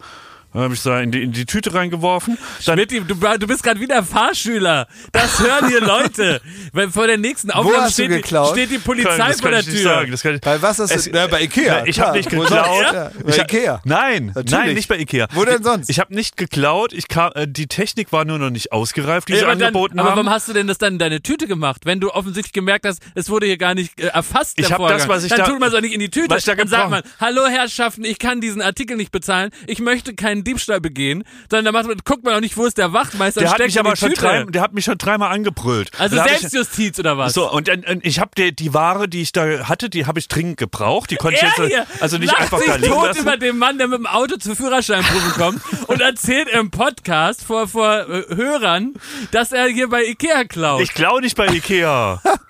[0.53, 2.39] Dann habe ich da in die, in die Tüte reingeworfen.
[2.65, 4.89] Dann, Schmidt, du, du bist gerade wieder Fahrschüler.
[5.13, 6.41] Das hören hier Leute.
[6.73, 9.83] Weil vor der nächsten Aufnahme steht, steht die Polizei das vor kann der ich nicht
[9.83, 9.91] Tür.
[9.95, 10.11] sagen.
[10.11, 11.85] Das kann ich, Bei was du, Es- na, bei Ikea.
[11.87, 12.51] ich habe nicht geklaut.
[12.83, 13.81] Ja, bei Ich- Ikea.
[13.85, 14.51] Nein, Natürlich.
[14.51, 15.29] nein, nicht bei Ikea.
[15.35, 15.91] Wo denn sonst?
[15.91, 16.93] Ich habe nicht geklaut.
[16.93, 19.63] Ich kam, äh, die Technik war nur noch nicht ausgereift, die Ja, sie aber dann,
[19.69, 20.17] angeboten aber haben.
[20.17, 21.83] warum hast du denn das dann in deine Tüte gemacht?
[21.85, 24.99] Wenn du offensichtlich gemerkt hast, es wurde hier gar nicht äh, erfasst, Ich hab Vorgang.
[24.99, 26.31] das, was ich dann da- tut man es auch nicht in die Tüte.
[26.31, 29.79] was ich da dann sagt man, hallo Herrschaften, ich kann diesen Artikel nicht bezahlen, ich
[29.81, 32.93] möchte keinen Diebstahl begehen, sondern da macht man, guckt man auch nicht, wo ist der
[32.93, 35.91] Wachtmeister der und hat mich aber schon drei, der hat mich schon dreimal angebrüllt.
[35.99, 37.35] also Da hab ich- Selbstjustiz oder was?
[37.35, 40.19] So, und, dann- und ich habe die, die Ware, die ich da hatte, die habe
[40.19, 41.11] ich dringend gebraucht.
[41.11, 43.21] Die konnte ich jetzt hier also nicht einfach sich da liegen tot lassen.
[43.21, 47.69] über den Mann, der mit dem Auto zur Führerscheinprobe kommt und erzählt im Podcast vor,
[47.69, 48.95] vor äh, Hörern,
[49.33, 50.83] dass er hier bei Ikea klaut.
[50.83, 52.21] Ich klaue nicht bei Ikea.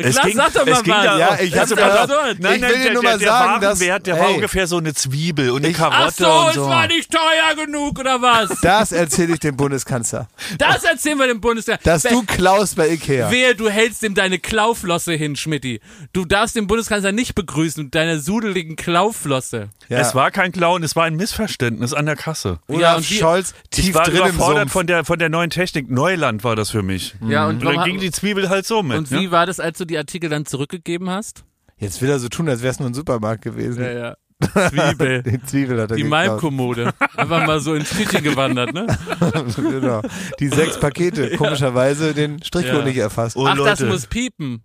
[0.00, 1.04] Es Klar, ging- sag doch mal es ging was.
[1.04, 1.72] da Ja, ich ja- auf.
[1.72, 2.36] absurd.
[2.38, 4.26] Nein, Ich nein, will dir der, nur der, mal der sagen, dass- Warenwert, der war
[4.26, 4.34] hey.
[4.36, 6.68] ungefähr so eine Zwiebel und eine Ich- Ach Karotte so, und es so.
[6.68, 8.50] war nicht teuer genug oder was?
[8.62, 10.28] Das erzähle ich dem Bundeskanzler.
[10.56, 11.82] Das erzählen wir dem Bundestag.
[11.82, 13.30] Dass Wer- du klaust bei Ikea.
[13.32, 15.80] Wehe, du hältst ihm deine Klauflosse hin, Schmidti.
[16.12, 19.70] Du darfst den Bundeskanzler nicht begrüßen mit deiner sudeligen Klauflosse.
[19.88, 19.98] Ja.
[19.98, 22.58] Es war kein Klauen, es war ein Missverständnis an der Kasse.
[22.68, 24.72] Ja, Olaf und wie- Scholz tief Ich war drin im überfordert Sumpf.
[24.72, 25.90] von der, von der neuen Technik.
[25.90, 27.14] Neuland war das für mich.
[27.26, 28.98] Ja, und, Und warum dann ging die Zwiebel halt so mit.
[28.98, 29.20] und ne?
[29.20, 31.44] wie war das, als du die Artikel dann zurückgegeben hast?
[31.78, 33.82] Jetzt will er so tun, als wäre es nur ein Supermarkt gewesen.
[33.82, 34.14] ja.
[34.70, 35.24] Zwiebel.
[35.24, 36.04] Die Zwiebel hat er Die.
[36.04, 36.92] Malmkommode.
[37.16, 38.86] Einfach mal so ins Tütchen gewandert, ne?
[39.56, 40.00] genau.
[40.38, 41.30] Die sechs Pakete.
[41.36, 42.84] Komischerweise den Strichcode Ja.
[42.84, 43.36] nicht erfasst.
[43.36, 43.86] Oh, Ach, das Leute.
[43.90, 44.62] muss piepen.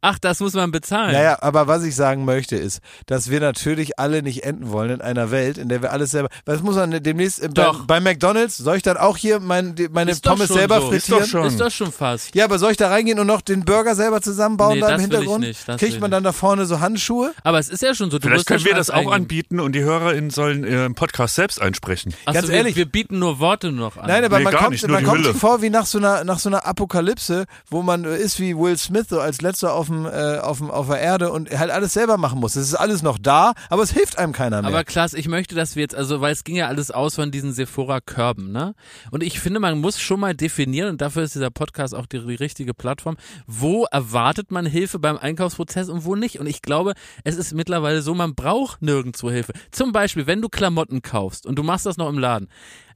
[0.00, 1.12] Ach, das muss man bezahlen.
[1.12, 5.00] Naja, aber was ich sagen möchte ist, dass wir natürlich alle nicht enden wollen in
[5.00, 6.28] einer Welt, in der wir alles selber.
[6.44, 7.84] Was muss man demnächst äh, bei, Doch.
[7.86, 8.56] bei McDonalds?
[8.56, 10.90] Soll ich dann auch hier mein, die, meine Ist doch Pommes schon selber so.
[10.90, 11.22] Ist frittieren?
[11.22, 11.46] doch schon.
[11.46, 12.34] Ist doch schon fast.
[12.34, 14.92] Ja, aber soll ich da reingehen und noch den Burger selber zusammenbauen Nee, da im
[14.92, 15.44] das will ich Hintergrund?
[15.44, 17.32] nicht, das will Kriegt man dann da vorne so Handschuhe?
[17.42, 18.18] Aber es ist ja schon so.
[18.18, 21.60] Du Vielleicht können wir das auch anbieten und die HörerInnen sollen äh, im Podcast selbst
[21.60, 22.14] einsprechen.
[22.26, 22.76] Ach Ganz so, ehrlich.
[22.76, 24.06] Wir, wir bieten nur Worte noch an.
[24.06, 25.98] Nein, aber Nee, man gar kommt, nicht, nur man die kommt vor wie nach so
[25.98, 29.72] einer nach so einer Apokalypse, wo man äh, ist wie Will Smith so als letzter
[29.74, 32.56] auf dem äh, auf auf der Erde und halt alles selber machen muss.
[32.56, 34.70] Es ist alles noch da, aber es hilft einem keiner mehr.
[34.70, 37.30] Aber Klaas, ich möchte, dass wir jetzt, also, weil es ging ja alles aus von
[37.30, 38.74] diesen Sephora-Körben, ne?
[39.10, 42.24] Und ich finde, man muss schon mal definieren, und dafür ist dieser Podcast auch die,
[42.24, 43.16] die richtige Plattform,
[43.46, 46.38] wo erwartet man Hilfe beim Einkaufsprozess und wo nicht.
[46.40, 49.52] Und ich glaube, es ist mittlerweile so, man braucht nirgendwo Hilfe.
[49.70, 52.48] Zum Beispiel, wenn du Klamotten kaufst und du machst das noch im Laden,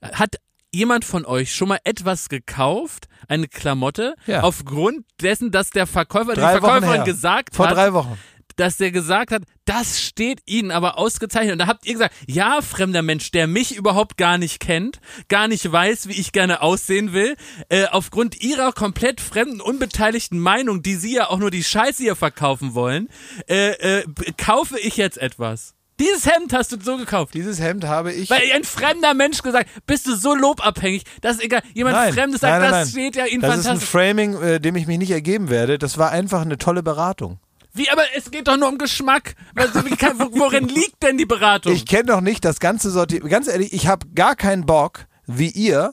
[0.03, 0.37] hat
[0.73, 4.43] jemand von euch schon mal etwas gekauft, eine Klamotte, Ja.
[4.43, 8.17] aufgrund dessen, dass der Verkäufer, die drei Wochen Verkäuferin gesagt vor hat, drei Wochen.
[8.57, 11.53] dass der gesagt hat, das steht Ihnen aber ausgezeichnet.
[11.53, 15.49] Und da habt ihr gesagt, ja, fremder Mensch, der mich überhaupt gar nicht kennt, gar
[15.49, 17.37] nicht weiß, wie ich gerne aussehen will,
[17.69, 22.17] äh, aufgrund Ihrer komplett fremden, unbeteiligten Meinung, die Sie ja auch nur die Scheiße hier
[22.17, 23.09] verkaufen wollen,
[23.49, 24.05] äh, äh,
[24.37, 25.75] kaufe ich jetzt etwas.
[26.01, 27.35] Dieses Hemd hast du so gekauft.
[27.35, 28.31] Dieses Hemd habe ich.
[28.31, 32.53] Weil ein fremder Mensch gesagt, bist du so lobabhängig, dass egal, jemand Nein, Fremdes sagt,
[32.61, 33.81] nein, nein, das steht ja Ihnen das ist ein.
[33.81, 35.79] Framing, äh, dem ich mich nicht ergeben werde.
[35.79, 37.39] Das war einfach eine tolle Beratung.
[37.73, 39.35] Wie, aber es geht doch nur um Geschmack.
[39.55, 41.73] Also, kann, wo- worin liegt denn die Beratung?
[41.73, 43.31] Ich kenne doch nicht das ganze Sortiment.
[43.31, 45.93] Ganz ehrlich, ich habe gar keinen Bock, wie ihr,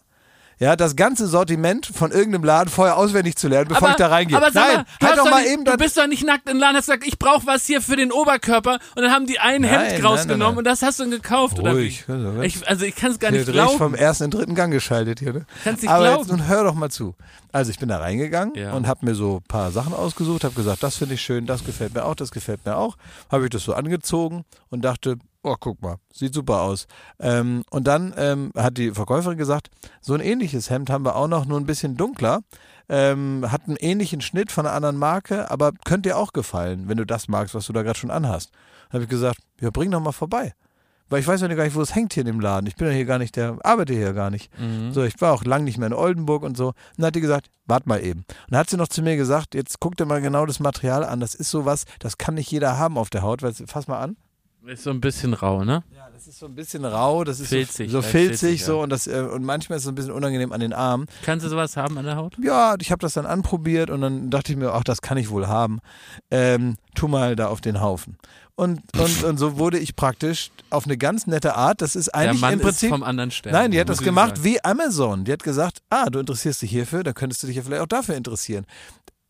[0.59, 4.37] ja, das ganze Sortiment von irgendeinem Laden vorher auswendig zu lernen, bevor ich da reingehe.
[4.37, 6.49] Aber sag Nein, mal, du, halt doch mal nicht, eben du bist doch nicht nackt
[6.49, 9.39] im Laden, hast gesagt, ich brauche was hier für den Oberkörper und dann haben die
[9.39, 11.81] ein Nein, Hemd nein, rausgenommen und das hast du dann gekauft oder wie?
[11.81, 13.95] Ruhig, also, Ich, also ich kann es gar Hier nicht direkt vom glauben.
[13.95, 15.45] ersten in den dritten Gang geschaltet hier, ne?
[15.63, 16.19] Kannst nicht Aber glauben.
[16.21, 17.15] jetzt nun hör doch mal zu.
[17.51, 18.73] Also ich bin da reingegangen Ja.
[18.73, 21.63] und habe mir so ein paar Sachen ausgesucht, habe gesagt, das finde ich schön, das
[21.63, 22.97] gefällt mir auch, das gefällt mir auch.
[23.31, 25.17] Habe ich das so angezogen und dachte,
[25.47, 26.87] oh, guck mal, sieht super aus.
[27.19, 29.69] Ähm, und dann ähm, hat die Verkäuferin gesagt,
[30.01, 32.41] so ein ähnliches Hemd haben wir auch noch, nur ein bisschen dunkler.
[32.89, 36.97] Ähm, hat einen ähnlichen Schnitt von einer anderen Marke, aber könnte dir auch gefallen, wenn
[36.97, 38.51] du das magst, was du da gerade schon anhast.
[38.91, 40.53] Habe ich gesagt, ja, bring doch mal vorbei.
[41.09, 42.67] Weil ich weiß ja gar nicht, wo es hängt hier in dem Laden.
[42.67, 44.51] Ich bin ja hier gar nicht, der arbeite hier gar nicht.
[44.59, 44.91] Mhm.
[44.91, 46.67] So, ich war auch lang nicht mehr in Oldenburg und so.
[46.67, 48.21] Und dann hat die gesagt, wart mal eben.
[48.21, 51.05] Und dann hat sie noch zu mir gesagt, jetzt guck dir mal genau das Material
[51.05, 51.21] an.
[51.21, 53.41] Das ist sowas, das kann nicht jeder haben auf der Haut.
[53.41, 54.17] Weil, fass mal an.
[54.67, 55.83] Ist so ein bisschen rau, ne?
[55.95, 58.77] Ja, das ist so ein bisschen rau, das ist Filzig, so, so filzig, filzig, so
[58.77, 58.83] ja.
[58.83, 61.07] und das äh, und manchmal ist es so ein bisschen unangenehm an den Armen.
[61.23, 62.35] Kannst du sowas haben an der Haut?
[62.41, 65.29] Ja, ich habe das dann anprobiert und dann dachte ich mir, ach, das kann ich
[65.29, 65.79] wohl haben.
[66.31, 68.17] Ähm, tu mal da auf den Haufen.
[68.55, 72.15] Und, und, und so wurde ich praktisch auf eine ganz nette Art, das ist Der
[72.15, 73.53] eigentlich Mann im Prinzip ist vom anderen Stern.
[73.53, 74.43] Nein, die hat das gemacht sagen.
[74.43, 75.23] wie Amazon.
[75.23, 77.87] Die hat gesagt, ah, du interessierst dich hierfür, dann könntest du dich ja vielleicht auch
[77.87, 78.65] dafür interessieren.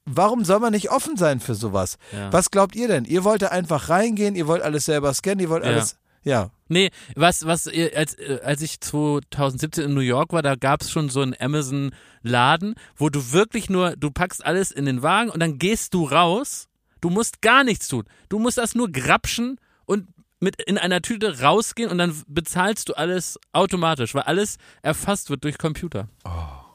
[0.10, 1.98] Warum soll man nicht offen sein für sowas?
[2.14, 2.32] Ja.
[2.32, 3.06] Was glaubt ihr denn?
[3.06, 5.72] Ihr wollt da einfach reingehen, ihr wollt alles selber scannen, ihr wollt Ja.
[5.72, 5.98] alles.
[6.24, 6.50] Ja.
[6.68, 10.92] Nee, was, was, als, äh, als ich 2017 in New York war, da gab es
[10.92, 15.40] schon so einen Amazon-Laden, wo du wirklich nur, du packst alles in den Wagen und
[15.40, 16.68] dann gehst du raus.
[17.02, 18.04] Du musst gar nichts tun.
[18.30, 20.08] Du musst das nur grapschen und
[20.40, 25.44] mit in einer Tüte rausgehen und dann bezahlst du alles automatisch, weil alles erfasst wird
[25.44, 26.10] durch Computer.
[26.26, 26.67] Mir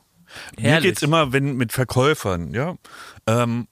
[0.58, 0.90] Herrlich.
[0.90, 2.76] geht's immer, wenn mit Verkäufern, ja.
[3.26, 3.68] Ähm,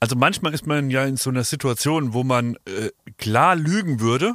[0.00, 4.34] also manchmal ist man ja in so einer Situation, wo man äh, klar lügen würde,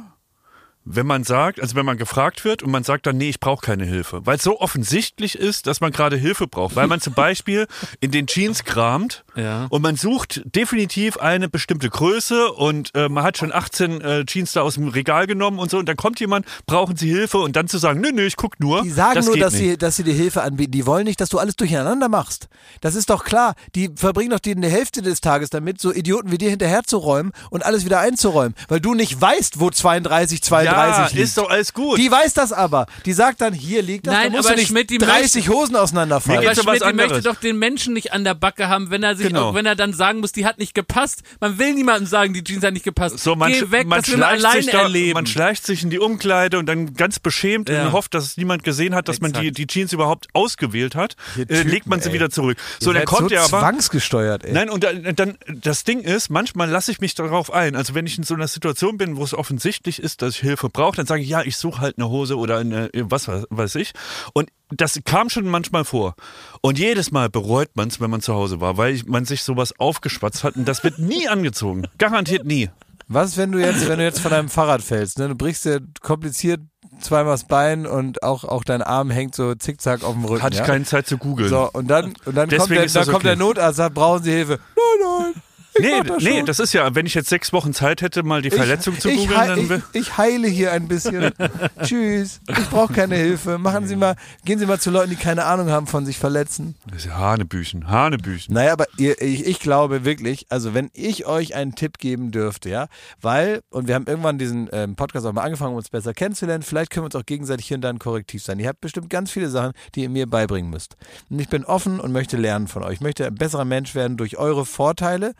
[0.84, 3.64] wenn man sagt, also wenn man gefragt wird und man sagt dann, nee, ich brauche
[3.64, 7.12] keine Hilfe, weil es so offensichtlich ist, dass man gerade Hilfe braucht, weil man zum
[7.12, 7.66] Beispiel
[8.00, 9.66] in den Jeans kramt Ja.
[9.70, 14.52] und man sucht definitiv eine bestimmte Größe und äh, man hat schon 18 äh, Jeans
[14.52, 17.56] da aus dem Regal genommen und so und dann kommt jemand, brauchen Sie Hilfe und
[17.56, 18.82] dann zu sagen, nö, nö, ich guck nur.
[18.82, 19.62] Die sagen das nur, dass nicht.
[19.62, 20.72] sie, dass sie dir Hilfe anbieten.
[20.72, 22.48] Die wollen nicht, dass du alles durcheinander machst.
[22.80, 23.54] Das ist doch klar.
[23.74, 27.64] Die verbringen doch die eine Hälfte des Tages damit, so Idioten wie dir hinterherzuräumen und
[27.64, 30.69] alles wieder einzuräumen, weil du nicht weißt, wo 32, 32 ja,
[31.12, 31.16] liegt.
[31.24, 31.98] ist doch alles gut.
[31.98, 32.86] Die weiß das aber.
[33.04, 35.48] Die sagt dann, hier liegt das, Nein, da musst aber du nicht Schmidt, die 30
[35.48, 36.46] Hosen auseinanderfallen.
[36.46, 39.28] Aber Schmidt, die möchte doch den Menschen nicht an der Backe haben, wenn er sich,
[39.28, 39.50] Genau.
[39.50, 41.22] auch wenn er dann sagen muss, die hat nicht gepasst.
[41.40, 43.18] Man will niemandem sagen, die Jeans hat nicht gepasst.
[43.18, 45.14] So, man, Geh weg, man, das will alleine sich da, erleben.
[45.14, 47.84] man schleicht sich in die Umkleide und dann ganz beschämt Ja.
[47.86, 49.58] und hofft, dass es niemand gesehen hat, dass man die, Exakt.
[49.58, 51.16] die Jeans überhaupt ausgewählt hat.
[51.36, 52.14] Äh, Typen, legt man sie ey.
[52.14, 52.58] wieder zurück.
[52.80, 53.60] So, dann kommt so er aber.
[53.60, 54.52] zwangsgesteuert, ey.
[54.52, 57.76] Nein, und dann, dann das Ding ist, manchmal lasse ich mich darauf ein.
[57.76, 60.59] Also wenn ich in so einer Situation bin, wo es offensichtlich ist, dass ich Hilfe
[60.68, 63.92] brauche, dann sage ich, ja, ich suche halt eine Hose oder eine, was weiß- ich.
[64.34, 66.14] Und das kam schon manchmal vor.
[66.60, 69.78] Und jedes Mal bereut man es, wenn man zu Hause war, weil man sich sowas
[69.78, 70.56] aufgeschwatzt hat.
[70.56, 71.86] Und das wird nie angezogen.
[71.98, 72.68] Garantiert nie.
[73.08, 75.26] Was, wenn du jetzt, wenn du jetzt von deinem Fahrrad fällst, ne?
[75.26, 76.60] Du brichst dir kompliziert
[77.00, 80.42] zweimal das Bein und auch, auch dein Arm hängt so zickzack auf dem Rücken.
[80.42, 80.62] Hatte ja?
[80.62, 81.48] ich keine Zeit zu googeln.
[81.48, 83.40] So, und dann, und dann, kommt der, dann das kommt der okay.
[83.40, 84.60] Notarzt, sagt, brauchen Sie Hilfe?
[84.76, 85.42] Nein, nein.
[85.78, 88.98] Nee, nee, das ist ja, wenn ich jetzt sechs Wochen Zeit hätte, mal die Verletzung
[88.98, 91.32] zu ich, googeln, hei- dann ich, ich heile hier ein bisschen.
[91.82, 92.40] Tschüss.
[92.48, 93.58] Ich brauche keine Hilfe.
[93.58, 96.74] Machen Sie mal, gehen Sie mal zu Leuten, die keine Ahnung haben von sich verletzen.
[96.88, 98.52] das ist ja Hanebüchen, Hanebüchen.
[98.54, 102.68] Naja, aber ihr, ich, ich glaube wirklich, also wenn ich euch einen Tipp geben dürfte,
[102.68, 102.88] ja,
[103.20, 106.62] weil, und wir haben irgendwann diesen ähm, Podcast auch mal angefangen, um uns besser kennenzulernen,
[106.62, 108.58] vielleicht können wir uns auch gegenseitig hier und da ein Korrektiv sein.
[108.58, 110.96] Ihr habt bestimmt ganz viele Sachen, die ihr mir beibringen müsst.
[111.30, 112.94] Und ich bin offen und möchte lernen von euch.
[112.94, 115.34] Ich möchte ein besserer Mensch werden durch eure Vorteile.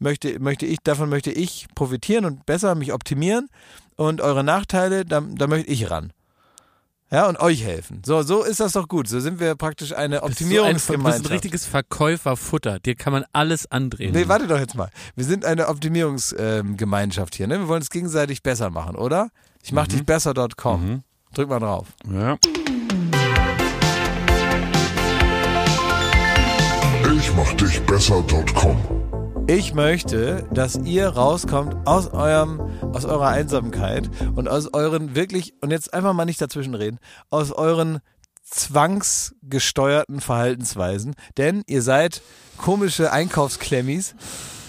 [0.00, 3.48] Möchte, möchte ich, davon möchte ich profitieren und besser mich optimieren.
[3.96, 6.12] Und eure Nachteile, da, da möchte ich ran.
[7.12, 8.02] Ja, und euch helfen.
[8.06, 9.08] So, so ist das doch gut.
[9.08, 11.18] So sind wir praktisch eine Optimierungsgemeinschaft.
[11.18, 12.78] du bist ein richtiges Verkäuferfutter.
[12.78, 14.12] Dir kann man alles andrehen.
[14.12, 14.90] Nee, warte doch jetzt mal.
[15.16, 17.58] Wir sind eine Optimierungsgemeinschaft hier, ne?
[17.58, 19.30] Wir wollen es gegenseitig besser machen, oder?
[19.62, 20.88] Ich mach dich besser.com.
[20.88, 21.02] Mhm.
[21.34, 21.88] Drück mal drauf.
[22.10, 22.38] Ja.
[27.18, 28.99] Ich mach dich besser.com.
[29.52, 32.60] Ich möchte, dass ihr rauskommt aus eurem,
[32.92, 37.50] aus eurer Einsamkeit und aus euren wirklich, und jetzt einfach mal nicht dazwischen reden, aus
[37.50, 37.98] euren
[38.44, 42.22] zwangsgesteuerten Verhaltensweisen, denn ihr seid
[42.58, 44.14] komische Einkaufsklemmis,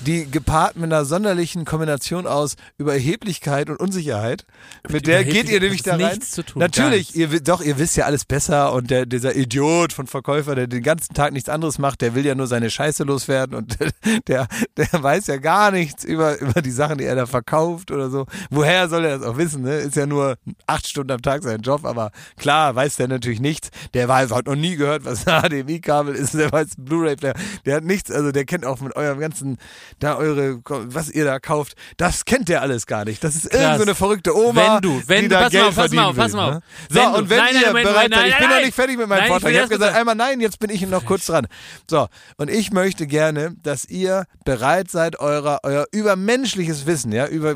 [0.06, 4.46] die gepaart mit einer sonderlichen Kombination aus Überheblichkeit und Unsicherheit,
[4.90, 6.16] mit der geht ihr nämlich da rein.
[6.16, 9.94] nichts zu tun, Natürlich, ihr, doch, ihr wisst ja alles besser und der, dieser Idiot
[9.94, 13.04] von Verkäufer, der den ganzen Tag nichts anderes macht, der will ja nur seine Scheiße
[13.04, 13.78] loswerden und
[14.28, 14.48] der,
[14.78, 18.26] der weiß ja gar nichts über, über die Sachen, die er da verkauft oder so.
[18.50, 19.64] Woher soll er das auch wissen?
[19.64, 19.78] Ne?
[19.78, 20.36] Ist ja nur
[20.68, 23.70] acht Stunden am Tag sein Job, aber klar weiß der natürlich nichts.
[23.94, 27.34] Der weiß, hat noch nie gehört, was ein HDMI-Kabel ist, der weiß Blu-ray, der,
[27.66, 29.58] der hat nichts, also der kennt auch mit eurem ganzen,
[30.00, 33.24] da eure, was ihr da kauft, das kennt der alles gar nicht.
[33.24, 33.54] Das ist Krass.
[33.54, 35.76] irgendeine so eine verrückte Oma, Wenn du- wenn die du- da pass mal Geld auf,
[35.76, 36.58] pass mal verdienen auf, pass will, mal ne?
[36.58, 36.64] auf.
[36.90, 38.56] So, Wenn und wenn nein, nein, ihr Moment, bereit nein, seid, ich nein, bin noch
[38.56, 38.66] nein.
[38.66, 39.48] nicht fertig mit meinem Nein, ich Vortrag.
[39.50, 41.48] will Ich habe gesagt, mal- einmal nein, jetzt bin ich noch kurz dran.
[41.90, 47.56] So, und ich möchte gerne, dass ihr bereit seid, eurer, euer übermenschliches Wissen, ja, über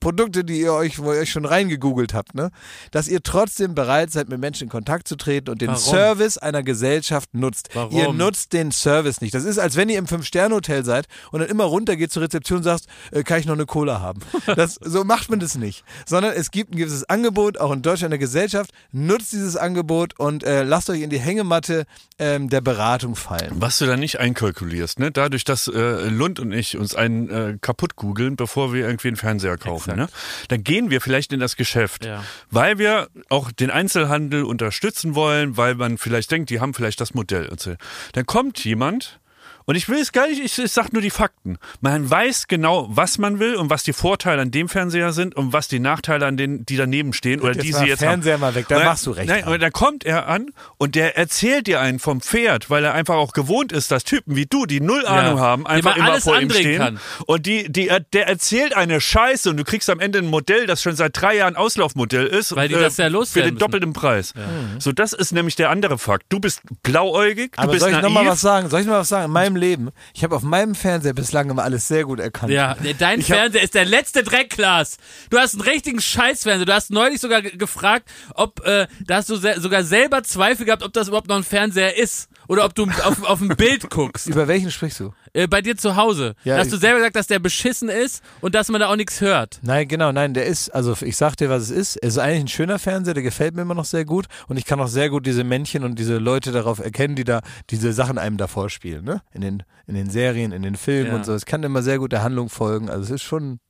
[0.00, 2.50] Produkte, die ihr euch, wo ihr euch schon reingegoogelt habt, ne,
[2.90, 5.80] dass ihr trotzdem bereit seid, mit Menschen in Kontakt zu treten und den Warum?
[5.82, 7.68] Service einer Gesellschaft nutzt.
[7.74, 7.92] Warum?
[7.96, 9.34] Ihr nutzt den Service nicht.
[9.34, 12.58] Das ist, als wenn ihr im Fünf-Sterne-Hotel seid und dann immer runter, gehst zur Rezeption
[12.58, 14.20] und sagst, äh, kann ich noch eine Cola haben?
[14.56, 15.84] Das, so macht man das nicht.
[16.06, 18.70] Sondern es gibt ein gewisses Angebot, auch in Deutschland in der Gesellschaft.
[18.92, 21.84] Nutzt dieses Angebot und äh, lasst euch in die Hängematte
[22.18, 23.50] ähm, der Beratung fallen.
[23.56, 25.10] Was du da nicht einkalkulierst, ne?
[25.12, 29.16] Dadurch, dass äh, Lund und ich uns einen äh, kaputt googeln, bevor wir irgendwie einen
[29.16, 30.08] Fernseher kaufen, ne?
[30.48, 32.24] Dann gehen wir vielleicht in das Geschäft, Ja.
[32.50, 37.12] weil wir auch den Einzelhandel unterstützen wollen, weil man vielleicht denkt, die haben vielleicht das
[37.14, 37.48] Modell.
[37.48, 37.74] und so.
[38.12, 39.20] Dann kommt jemand
[39.66, 41.58] und ich will es gar nicht, ich, ich sag nur die Fakten.
[41.80, 45.52] Man weiß genau, was man will und was die Vorteile an dem Fernseher sind und
[45.52, 48.40] was die Nachteile an denen, die daneben stehen oder Jetzt die sie jetzt Fernseher haben.
[48.40, 49.54] mal weg, dann- machst du recht, Nein, Arne.
[49.54, 53.16] und dann kommt er an und der erzählt dir einen vom Pferd, weil er einfach
[53.16, 56.40] auch gewohnt ist, dass Typen wie du, die null Ahnung haben, Dem einfach immer vor
[56.40, 56.78] ihm stehen.
[56.78, 57.00] kann.
[57.26, 60.80] Und die, die, der erzählt eine Scheiße und du kriegst am Ende ein Modell, das
[60.80, 62.52] schon seit drei Jahren Auslaufmodell ist.
[62.52, 63.58] äh, Weil die das ja Für loswerden den müssen.
[63.60, 64.32] doppelten Preis.
[64.78, 66.26] So, das ist nämlich der andere Fakt.
[66.28, 68.04] Du bist blauäugig, du Aber bist soll ich naiv.
[68.04, 68.68] noch mal was sagen?
[68.70, 69.24] Soll ich noch mal was sagen?
[69.26, 72.52] In meinem Leben, ich habe auf meinem Fernseher bislang immer alles sehr gut erkannt.
[72.52, 74.98] Ja, dein Ich Fernseher ist der letzte Dreckglas.
[75.30, 76.66] Du hast einen richtigen Scheißfernseher.
[76.66, 80.66] Du hast neulich sogar ge- gefragt, ob, äh, da hast du se sogar selber Zweifel
[80.66, 82.28] gehabt, ob das überhaupt noch ein Fernseher ist.
[82.48, 84.28] Oder ob du auf, auf ein Bild guckst.
[84.28, 85.12] Über welchen sprichst du?
[85.36, 86.34] Äh, bei dir zu Hause.
[86.44, 89.20] Ja, hast du selber gesagt, dass der beschissen ist und dass man da auch nichts
[89.20, 89.60] hört.
[89.62, 91.96] Nein, genau, nein, der ist, also ich sag dir, was es ist.
[92.02, 94.64] Es ist eigentlich ein schöner Fernseher, der gefällt mir immer noch sehr gut und ich
[94.64, 98.16] kann auch sehr gut diese Männchen und diese Leute darauf erkennen, die da diese Sachen
[98.16, 99.20] einem da vorspielen, ne?
[99.34, 101.16] In den, in den Serien, in den Filmen Ja.
[101.16, 101.34] und so.
[101.34, 102.88] Es kann immer sehr gut der Handlung folgen.
[102.88, 103.60] Also es ist schon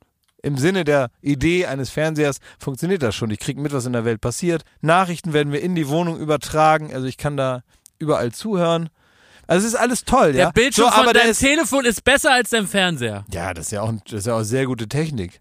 [0.45, 3.33] im Sinne der Idee eines Fernsehers funktioniert das schon.
[3.33, 4.63] Ich krieg mit, was in der Welt passiert.
[4.83, 6.95] Nachrichten werden mir in die Wohnung übertragen.
[6.95, 7.63] Also ich kann da
[7.99, 8.89] überall zuhören.
[9.47, 10.51] Also es ist alles toll, Der ja.
[10.51, 13.25] Bildschirm so, aber von der deinem ist, Telefon ist besser als dein Fernseher.
[13.33, 15.41] Ja, das ist ja auch, das ist ja auch sehr gute Technik.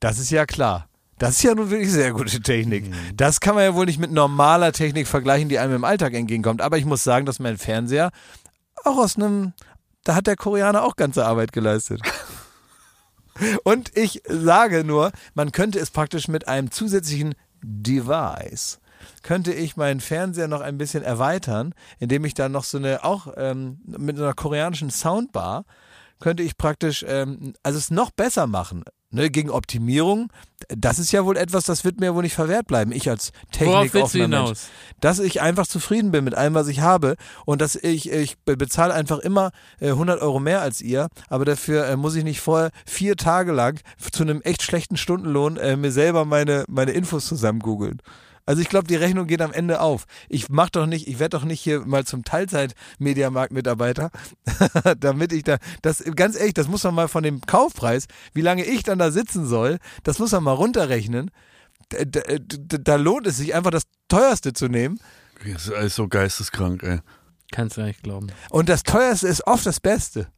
[0.00, 0.88] Das ist ja klar.
[1.18, 2.92] Das ist ja nun wirklich sehr gute Technik.
[3.14, 6.60] Das kann man ja wohl nicht mit normaler Technik vergleichen, die einem im Alltag entgegenkommt.
[6.60, 8.10] Aber ich muss sagen, dass mein Fernseher
[8.82, 9.52] auch aus einem,
[10.02, 12.00] da hat der Koreaner auch ganze Arbeit geleistet.
[13.62, 18.80] Und ich sage nur, man könnte es praktisch mit einem zusätzlichen Device,
[19.22, 23.28] könnte ich meinen Fernseher noch ein bisschen erweitern, indem ich dann noch so eine, auch
[23.36, 25.64] ähm, mit einer koreanischen Soundbar,
[26.20, 28.84] könnte ich praktisch, ähm, also es noch besser machen.
[29.14, 30.32] Ne, gegen Optimierung,
[30.68, 32.92] das ist ja wohl etwas, das wird mir wohl nicht verwehrt bleiben.
[32.92, 34.58] Ich als technikoffener Mensch
[35.00, 38.56] dass ich einfach zufrieden bin mit allem, was ich habe und dass ich, ich be-
[38.56, 39.50] bezahle einfach immer
[39.80, 43.52] äh, 100 Euro mehr als ihr, aber dafür äh, muss ich nicht vorher vier Tage
[43.52, 43.80] lang
[44.12, 48.00] zu einem echt schlechten Stundenlohn äh, mir selber meine, meine Infos zusammen googeln.
[48.44, 50.06] Also ich glaube, die Rechnung geht am Ende auf.
[50.28, 54.10] Ich mach doch nicht, ich werde doch nicht hier mal zum Teilzeit-Mediamarkt-Mitarbeiter,
[54.98, 58.64] damit ich da, das ganz ehrlich, das muss man mal von dem Kaufpreis, wie lange
[58.64, 61.30] ich dann da sitzen soll, das muss man mal runterrechnen.
[61.90, 64.98] Da, da, da, da lohnt es sich einfach das teuerste zu nehmen.
[65.44, 67.00] Das ist alles so geisteskrank, ey.
[67.52, 68.28] Kannst du nicht glauben.
[68.50, 70.28] Und das teuerste ist oft das Beste.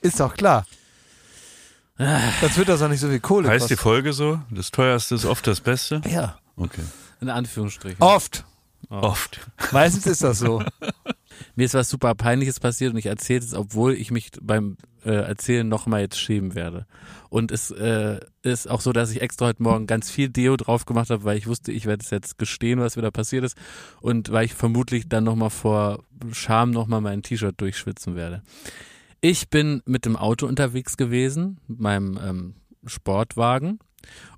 [0.00, 0.66] Ist doch klar.
[2.40, 3.82] Das wird das auch nicht so viel Kohle Heißt die kosten.
[3.82, 4.40] Folge so?
[4.50, 6.02] Das teuerste ist oft das Beste?
[6.08, 6.38] Ja.
[6.56, 6.82] Okay.
[7.20, 8.00] In Anführungsstrichen.
[8.02, 8.44] Oft.
[8.88, 9.40] Oft.
[9.70, 10.62] Meistens ist das so.
[11.56, 15.12] Mir ist was super Peinliches passiert und ich erzähle es, obwohl ich mich beim äh,
[15.12, 16.86] Erzählen nochmal jetzt schämen werde.
[17.28, 20.84] Und es äh, ist auch so, dass ich extra heute Morgen ganz viel Deo drauf
[20.84, 23.56] gemacht habe, weil ich wusste, ich werde es jetzt gestehen, was wieder passiert ist.
[24.00, 28.42] Und weil ich vermutlich dann nochmal vor Scham nochmal mein T-Shirt durchschwitzen werde.
[29.24, 32.54] Ich bin mit dem Auto unterwegs gewesen, mit meinem ähm,
[32.84, 33.78] Sportwagen.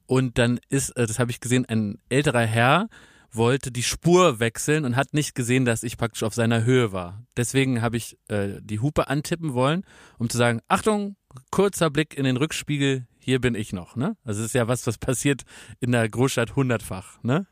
[0.04, 2.88] Und dann ist, äh, das habe ich gesehen, ein älterer Herr
[3.32, 7.24] wollte die Spur wechseln und hat nicht gesehen, dass ich praktisch auf seiner Höhe war.
[7.34, 9.84] Deswegen habe ich äh, die Hupe antippen wollen,
[10.18, 11.16] um zu sagen, Achtung,
[11.50, 13.96] kurzer Blick in den Rückspiegel, hier bin ich noch.
[13.96, 14.18] Ne?
[14.22, 15.44] Also es ist ja was, was passiert
[15.80, 17.22] in der Großstadt hundertfach.
[17.22, 17.46] Ne?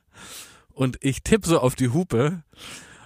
[0.68, 2.42] Und ich tippe so auf die Hupe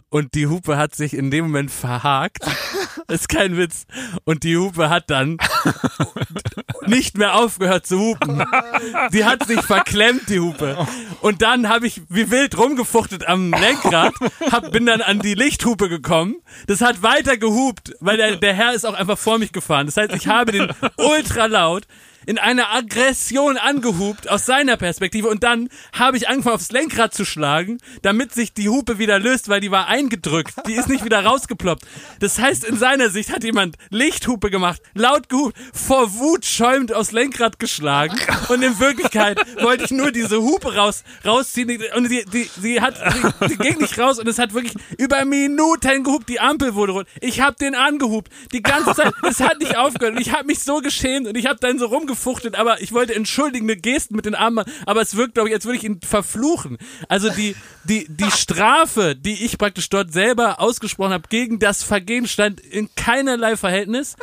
[0.09, 2.45] und die Hupe hat sich in dem Moment verhakt.
[3.09, 3.87] ist kein Witz.
[4.25, 5.39] Und die Hupe hat dann
[6.87, 8.45] nicht mehr aufgehört zu hupen.
[9.13, 10.87] Die hat sich verklemmt, die Hupe.
[11.21, 14.15] Und dann habe ich wie wild rumgefuchtet am Lenkrad,
[14.51, 16.37] hab, bin dann an die Lichthupe gekommen.
[16.67, 19.87] Das hat weiter gehupt, weil der, der Herr ist auch einfach vor mich gefahren.
[19.87, 21.87] Das heißt, ich habe den ultra laut
[22.27, 25.29] in einer Aggression angehupt aus seiner Perspektive.
[25.29, 29.49] Und dann habe ich angefangen aufs Lenkrad zu schlagen, damit sich die Hupe wieder löst,
[29.49, 30.55] weil die war eingedrückt.
[30.67, 31.87] Die ist nicht wieder rausgeploppt.
[32.19, 37.13] Das heißt, in seiner Sicht hat jemand Lichthupe gemacht, laut gehupt, vor Wut schäumend aufs
[37.13, 38.19] Lenkrad geschlagen.
[38.49, 41.81] Und in Wirklichkeit wollte ich nur diese Hupe raus, rausziehen.
[41.95, 42.97] Und die, die, die hat,
[43.41, 46.93] die, die ging nicht raus und es hat wirklich über Minuten gehupt, die Ampel wurde
[46.93, 47.07] rot.
[47.21, 50.17] Ich habe den angehupt, die ganze Zeit, es hat nicht aufgehört.
[50.17, 52.93] Und ich habe mich so geschämt und ich habe dann so rumgefunden rumgefuchtelt, aber ich
[52.93, 55.85] wollte entschuldigende Gesten mit den Armen machen, aber es wirkt, glaube ich, als würde ich
[55.85, 56.79] ihn verfluchen.
[57.09, 57.55] Also die,
[57.85, 62.89] die, die Strafe, die ich praktisch dort selber ausgesprochen habe gegen das Vergehen, stand in
[62.97, 64.17] keinerlei Verhältnis.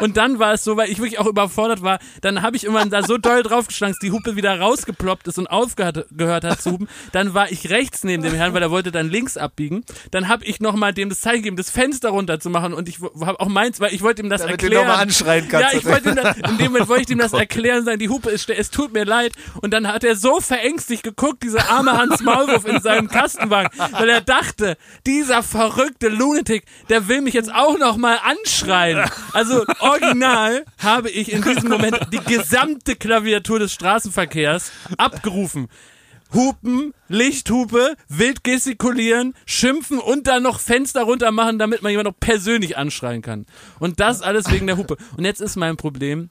[0.00, 2.90] Und dann war es so, weil ich wirklich auch überfordert war, dann habe ich irgendwann
[2.90, 6.72] da so doll draufgeschlagen, dass die Hupe wieder rausgeploppt ist und aufgehört gehört hat zu
[6.72, 6.88] hupen.
[7.12, 9.84] Dann war ich rechts neben dem Herrn, weil er wollte dann links abbiegen.
[10.10, 13.48] Dann habe ich nochmal dem das Zeichen gegeben, das Fenster runterzumachen und ich habe auch
[13.48, 14.86] meins, weil ich wollte ihm das Damit du erklären.
[14.86, 15.72] nochmal anschreien kannst.
[15.72, 18.08] Ja, ich wollte ihm das, in dem Moment wollte ich ihm das erklären, sagen, die
[18.08, 19.32] Hupe ist, es tut mir leid.
[19.60, 24.08] Und dann hat er so verängstigt geguckt, dieser arme Hans Maulwurf in seinem Kastenwagen, weil
[24.08, 24.76] er dachte,
[25.06, 29.08] dieser verrückte Lunatic, der will mich jetzt auch nochmal anschreien.
[29.32, 35.68] Also original habe ich in diesem Moment die gesamte Klaviatur des Straßenverkehrs abgerufen.
[36.34, 42.18] Hupen, Lichthupe, wild gestikulieren, schimpfen und dann noch Fenster runter machen, damit man jemand noch
[42.18, 43.46] persönlich anschreien kann.
[43.78, 44.96] Und das alles wegen der Hupe.
[45.16, 46.30] Und jetzt ist mein Problem,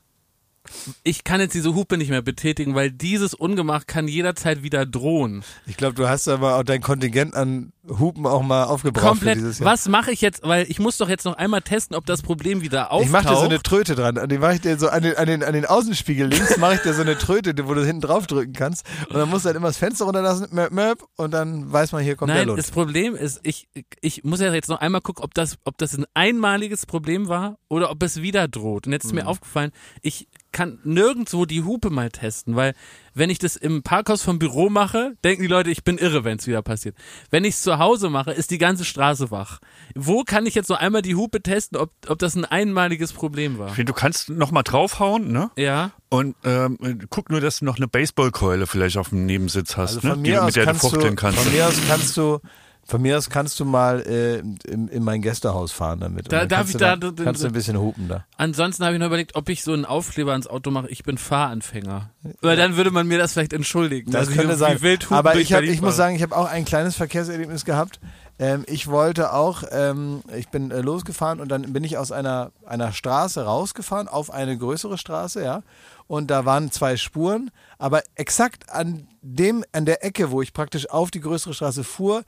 [1.03, 5.43] ich kann jetzt diese Hupe nicht mehr betätigen, weil dieses Ungemach kann jederzeit wieder drohen.
[5.65, 9.37] Ich glaube, du hast aber auch dein Kontingent an Hupen auch mal aufgebraucht Komplett.
[9.37, 9.71] dieses Jahr.
[9.71, 10.41] Was mache ich jetzt?
[10.43, 13.05] Weil ich muss doch jetzt noch einmal testen, ob das Problem wieder auftaucht.
[13.05, 14.17] Ich mache dir so eine Tröte dran.
[14.17, 16.75] Und die mache ich dir so an den, an den, an den Außenspiegel links mache
[16.75, 18.85] ich dir so eine Tröte, wo du hinten drauf drücken kannst.
[19.09, 22.03] Und dann musst du halt immer das Fenster runterlassen, möp, möp, und dann weiß man,
[22.03, 22.59] hier kommt der Nein, Lund.
[22.59, 23.67] das Problem ist, ich,
[24.01, 27.57] ich muss ja jetzt noch einmal gucken, ob das, ob das ein einmaliges Problem war
[27.69, 28.87] oder ob es wieder droht.
[28.87, 29.19] Und jetzt ist Mhm.
[29.19, 29.71] mir aufgefallen,
[30.01, 32.73] ich kann nirgendwo die Hupe mal testen, weil
[33.15, 36.37] wenn ich das im Parkhaus vom Büro mache, denken die Leute, ich bin irre, wenn
[36.37, 36.95] es wieder passiert.
[37.31, 39.59] Wenn ich es zu Hause mache, ist die ganze Straße wach.
[39.95, 43.57] Wo kann ich jetzt noch einmal die Hupe testen, ob, ob das ein einmaliges Problem
[43.57, 43.73] war?
[43.73, 45.49] Du kannst noch mal draufhauen, ne?
[45.57, 45.91] Ja.
[46.09, 46.77] Und ähm,
[47.09, 50.17] guck nur, dass du noch eine Baseballkeule vielleicht auf dem Nebensitz hast, Also ne?
[50.17, 51.39] Die, mit der du, fuchteln kannst.
[51.39, 52.39] von mir aus kannst du,
[52.87, 54.39] von mir aus kannst du mal äh,
[54.71, 56.31] in, in mein Gästehaus fahren damit.
[56.31, 58.25] Da- darf ich du da- da, kannst du ein bisschen hupen da.
[58.37, 61.17] Ansonsten habe ich noch überlegt, ob ich so einen Aufkleber ans Auto mache, ich bin
[61.17, 62.11] Fahranfänger.
[62.41, 64.11] Weil dann würde man mir das vielleicht entschuldigen.
[64.11, 64.81] Das ich könnte wie sein.
[64.81, 67.99] wild Aber ich, hab, ich muss sagen, ich habe auch ein kleines Verkehrserlebnis gehabt.
[68.37, 72.51] Ähm, ich wollte auch, ähm, ich bin äh, losgefahren und dann bin ich aus einer,
[72.65, 75.63] einer Straße rausgefahren auf eine größere Straße, ja.
[76.07, 80.89] Und da waren zwei Spuren, aber exakt an dem, an der Ecke, wo ich praktisch
[80.89, 82.23] auf die größere Straße fuhr,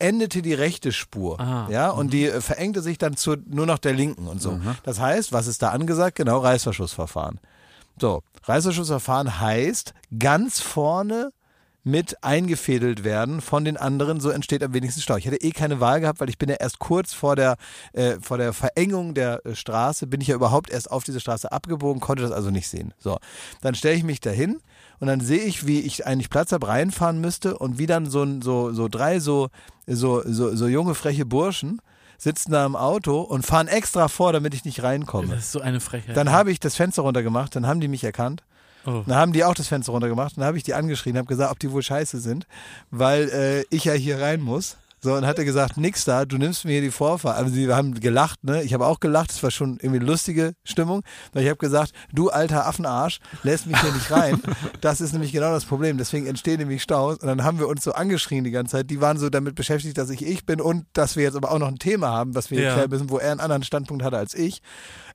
[0.00, 1.40] endete die rechte Spur.
[1.40, 1.68] Ah.
[1.70, 4.60] Ja, und die äh, verengte sich dann zu nur noch der linken und so.
[4.82, 6.16] Das heißt, was ist da angesagt?
[6.16, 7.40] Genau, Reißverschlussverfahren.
[8.00, 11.32] So, Reißverschlussverfahren heißt ganz vorne
[11.82, 15.16] mit eingefädelt werden von den anderen, so entsteht am wenigsten Stau.
[15.16, 17.56] Ich hätte eh keine Wahl gehabt, weil ich bin ja erst kurz vor der,
[17.92, 21.50] äh, vor der Verengung der äh, Straße, bin ich ja überhaupt erst auf diese Straße
[21.50, 22.92] abgebogen, konnte das also nicht sehen.
[22.98, 23.18] So,
[23.62, 24.60] dann stelle ich mich dahin
[25.00, 28.26] und dann sehe ich, wie ich eigentlich Platz habe, reinfahren müsste und wie dann so,
[28.40, 29.48] so, so drei so,
[29.86, 31.80] so, so, so junge, freche Burschen
[32.18, 35.28] sitzen da im Auto und fahren extra vor, damit ich nicht reinkomme.
[35.28, 36.16] Das ist so eine Frechheit.
[36.16, 38.42] Dann habe ich das Fenster runtergemacht, dann haben die mich erkannt.
[38.86, 39.02] Oh.
[39.06, 40.36] Dann haben die auch das Fenster runtergemacht.
[40.36, 42.46] Dann habe ich die angeschrien, habe gesagt, ob die wohl scheiße sind,
[42.90, 44.76] weil äh, ich ja hier rein muss.
[45.02, 47.36] So, und hat er gesagt, nix da, du nimmst mir hier die Vorfahrt.
[47.38, 48.62] Also sie haben gelacht, ne?
[48.62, 51.92] Ich habe auch gelacht, es war schon irgendwie eine lustige Stimmung, weil ich habe gesagt,
[52.12, 54.40] du alter Affenarsch, lässt mich hier nicht rein.
[54.82, 55.98] Das ist nämlich genau das Problem.
[55.98, 57.18] Deswegen entstehen nämlich Staus.
[57.18, 58.90] Und dann haben wir uns so angeschrien die ganze Zeit.
[58.90, 61.58] Die waren so damit beschäftigt, dass ich ich bin und dass wir jetzt aber auch
[61.58, 62.68] noch ein Thema haben, was wir Ja.
[62.68, 64.62] erklären müssen, wo er einen anderen Standpunkt hatte als ich.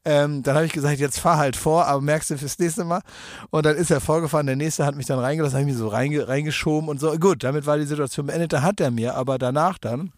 [0.06, 3.02] Ähm, dann habe ich gesagt, jetzt fahr halt vor, aber merkst du fürs nächste Mal.
[3.50, 5.88] Und dann ist er vorgefahren, der nächste hat mich dann reingelassen, habe ich mich so
[5.88, 7.12] reinge reingeschoben und so.
[7.18, 8.54] Gut, damit war die Situation beendet.
[8.54, 10.12] Da hat er mir aber danach dann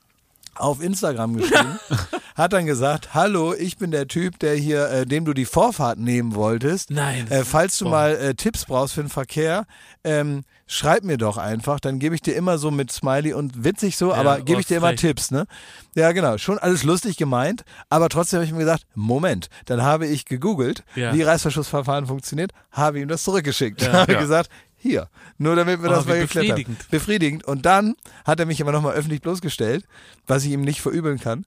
[0.56, 1.80] auf Instagram geschrieben,
[2.38, 5.98] hat dann gesagt, hallo, ich bin der Typ, der hier, äh, dem du die Vorfahrt
[5.98, 6.92] nehmen wolltest.
[6.92, 7.30] Nein.
[7.32, 7.92] Äh, falls du Boah.
[7.92, 9.66] mal äh, Tipps brauchst für den Verkehr,
[10.04, 13.98] ähm, schreib mir doch einfach, dann gebe ich dir immer so mit Smiley und witzig
[13.98, 15.00] so, Ja, aber gebe ich dir immer frech.
[15.00, 15.48] Tipps, ne?
[15.96, 20.06] Ja, genau, schon alles lustig gemeint, aber trotzdem habe ich mir gesagt, Moment, dann habe
[20.06, 21.14] ich gegoogelt, Ja.
[21.16, 23.82] wie Reißverschlussverfahren funktioniert, habe ihm das zurückgeschickt.
[23.82, 23.92] Ja.
[23.94, 24.20] Habe Ja.
[24.20, 25.08] gesagt, hier,
[25.40, 26.56] nur damit wir Oh, das mal geklärt haben.
[26.56, 26.90] befriedigend.
[26.92, 27.44] Befriedigend.
[27.46, 29.86] Und dann hat er mich aber nochmal öffentlich bloßgestellt,
[30.28, 31.46] was ich ihm nicht verübeln kann,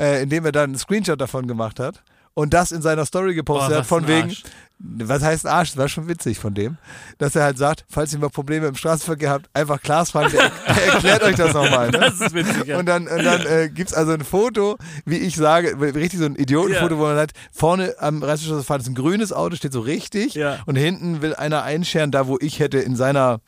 [0.00, 2.02] äh, indem er dann einen Screenshot davon gemacht hat
[2.34, 4.42] und das in seiner Story gepostet Boah, hat, was von wegen, Arsch.
[4.78, 5.70] was heißt Arsch?
[5.70, 6.78] Das war schon witzig von dem,
[7.18, 10.50] dass er halt sagt, falls ihr mal Probleme im Straßenverkehr habt, einfach Klaas fragen, der,
[10.74, 11.90] der erklärt euch das nochmal.
[11.90, 11.98] Ne?
[11.98, 12.78] Das ist witzig, ja.
[12.78, 16.24] Und dann, und dann äh, gibt es also ein Foto, wie ich sage, richtig so
[16.26, 17.00] ein Idiotenfoto, Ja.
[17.00, 20.60] wo man halt vorne am Reißverschlussverfahren ist ein grünes Auto, steht so richtig Ja.
[20.66, 23.40] und hinten will einer einscheren, da wo ich hätte in seiner,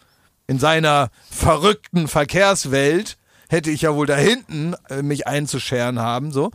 [0.49, 3.17] in seiner verrückten Verkehrswelt,
[3.53, 6.51] hätte ich ja wohl da hinten äh, mich einzuscheren haben, so.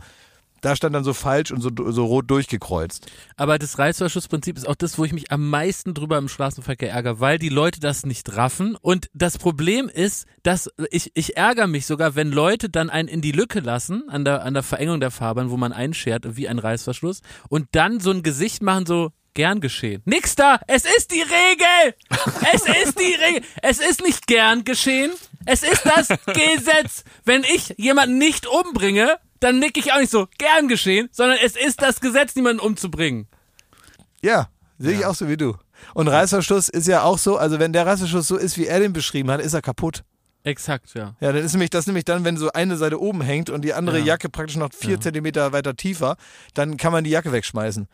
[0.60, 3.06] Da stand dann so falsch und so, so rot durchgekreuzt.
[3.36, 7.20] Aber das Reißverschlussprinzip ist auch das, wo ich mich am meisten drüber im Straßenverkehr ärgere,
[7.20, 8.74] weil die Leute das nicht raffen.
[8.74, 13.20] Und das Problem ist, dass ich, ich ärgere mich sogar, wenn Leute dann einen in
[13.20, 16.58] die Lücke lassen, an der, an der Verengung der Fahrbahn, wo man einschert, wie ein
[16.58, 20.02] Reißverschluss, und dann so ein Gesicht machen, so, Gern geschehen.
[20.04, 20.58] Nix da!
[20.66, 21.94] Es ist die Regel!
[22.52, 23.42] Es ist die Regel!
[23.62, 25.12] Es ist nicht gern geschehen.
[25.48, 27.04] Es ist das Gesetz.
[27.24, 31.56] Wenn ich jemanden nicht umbringe, dann nick ich auch nicht so gern geschehen, sondern es
[31.56, 33.28] ist das Gesetz, niemanden umzubringen.
[34.22, 35.56] Ja, sehe ich auch so wie du.
[35.94, 38.92] Und Reißverschluss ist ja auch so, also wenn der Reißverschluss so ist, wie er den
[38.92, 40.02] beschrieben hat, ist er kaputt.
[40.44, 41.14] Exakt, ja.
[41.20, 43.74] Ja, dann ist nämlich das nämlich dann, wenn so eine Seite oben hängt und die
[43.74, 44.04] andere Ja.
[44.06, 46.16] Jacke praktisch noch vier Zentimeter weiter tiefer,
[46.54, 47.86] dann kann man die Jacke wegschmeißen.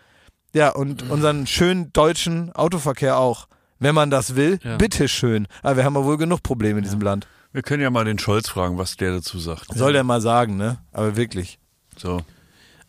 [0.54, 3.48] Ja, und unseren schönen deutschen Autoverkehr auch.
[3.80, 4.76] Wenn man das will, Ja.
[4.76, 5.46] bitteschön.
[5.62, 7.26] Aber wir haben ja wohl genug Probleme in diesem Land.
[7.54, 9.72] Wir können ja mal den Scholz fragen, was der dazu sagt.
[9.74, 10.78] Soll der mal sagen, ne?
[10.90, 11.60] Aber wirklich.
[11.96, 12.20] So.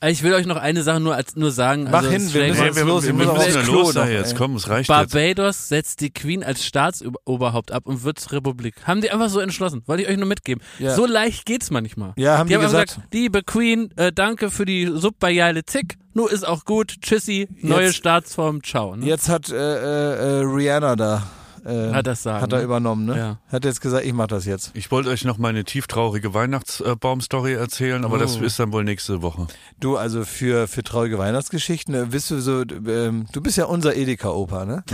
[0.03, 1.83] Ich will euch noch eine Sache nur, als, nur sagen.
[1.83, 4.07] Mach also hin, wir müssen jetzt los, wir, ich wir müssen ja Klo los da
[4.07, 4.31] jetzt.
[4.31, 4.37] ey.
[4.39, 5.11] Komm, es reicht jetzt.
[5.13, 8.73] Barbados setzt die Queen als Staatsoberhaupt ab und wird zur Republik.
[8.85, 9.83] Haben die einfach so entschlossen.
[9.85, 10.63] Wollte ich euch nur mitgeben.
[10.79, 10.95] Ja.
[10.95, 12.13] So leicht geht's manchmal.
[12.17, 12.99] Ja, haben die einfach gesagt.
[13.13, 15.99] liebe Queen, äh, danke für die subbarriale Tick.
[16.15, 16.95] Nur ist auch gut.
[17.01, 17.47] Tschüssi.
[17.61, 18.63] Neue Jetzt- Staatsform.
[18.63, 18.95] Ciao.
[18.95, 19.05] Ne?
[19.05, 21.23] Jetzt hat äh, äh, äh, Rihanna da.
[21.65, 22.41] Äh, Hat das sagen.
[22.43, 22.65] Hat er ne?
[22.65, 23.17] übernommen, ne?
[23.17, 23.37] Ja.
[23.51, 24.71] Hat jetzt gesagt, ich mach das jetzt.
[24.75, 28.43] Ich wollte euch noch meine tieftraurige Weihnachtsbaum-Story erzählen, aber das Oh.
[28.43, 29.47] ist dann wohl nächste Woche.
[29.79, 33.95] Du, also für, für traurige Weihnachtsgeschichten, äh, bist du so, ähm, du bist ja unser
[33.95, 34.83] Edeka-Opa, ne?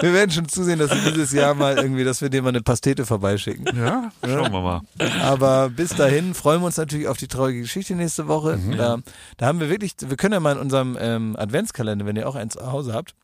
[0.00, 2.62] wir werden schon zusehen, dass wir dieses Jahr mal irgendwie, dass wir dir mal eine
[2.62, 3.64] Pastete vorbeischicken.
[3.76, 4.80] Ja, schauen wir mal.
[5.22, 8.58] Aber bis dahin freuen wir uns natürlich auf die traurige Geschichte nächste Woche.
[8.76, 8.98] Da,
[9.36, 12.34] da haben wir wirklich, wir können ja mal in unserem ähm, Adventskalender, wenn ihr auch
[12.34, 13.14] eins zu Hause habt,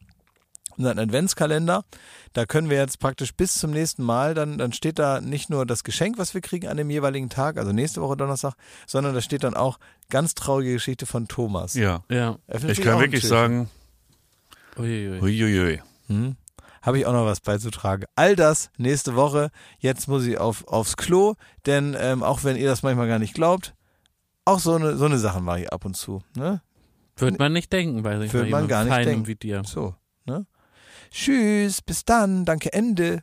[0.78, 1.84] unseren Adventskalender,
[2.32, 5.66] da können wir jetzt praktisch bis zum nächsten Mal, dann, dann steht da nicht nur
[5.66, 8.54] das Geschenk, was wir kriegen an dem jeweiligen Tag, also nächste Woche Donnerstag,
[8.86, 9.78] sondern da steht dann auch
[10.10, 11.74] ganz traurige Geschichte von Thomas.
[11.74, 12.04] Ja.
[12.10, 12.36] Ja.
[12.46, 13.70] Öffnet Ich sich kann wirklich sagen,
[14.78, 15.20] Uiuiui.
[15.20, 15.82] huiuiui.
[16.08, 16.36] Hm.
[16.82, 18.04] Habe ich auch noch was beizutragen.
[18.14, 19.50] All das nächste Woche.
[19.78, 21.34] Jetzt muss ich auf, aufs Klo,
[21.66, 23.74] denn ähm, auch wenn ihr das manchmal gar nicht glaubt,
[24.44, 26.22] auch so eine, so eine Sachen mache ich ab und zu.
[26.36, 26.62] Ne?
[27.16, 29.26] Wird man nicht denken, weiß ich Wird mal, man gar nicht denken.
[29.26, 29.62] wie dir.
[29.64, 29.94] So.
[31.18, 33.22] Tschüss, bis dann, danke, Ende.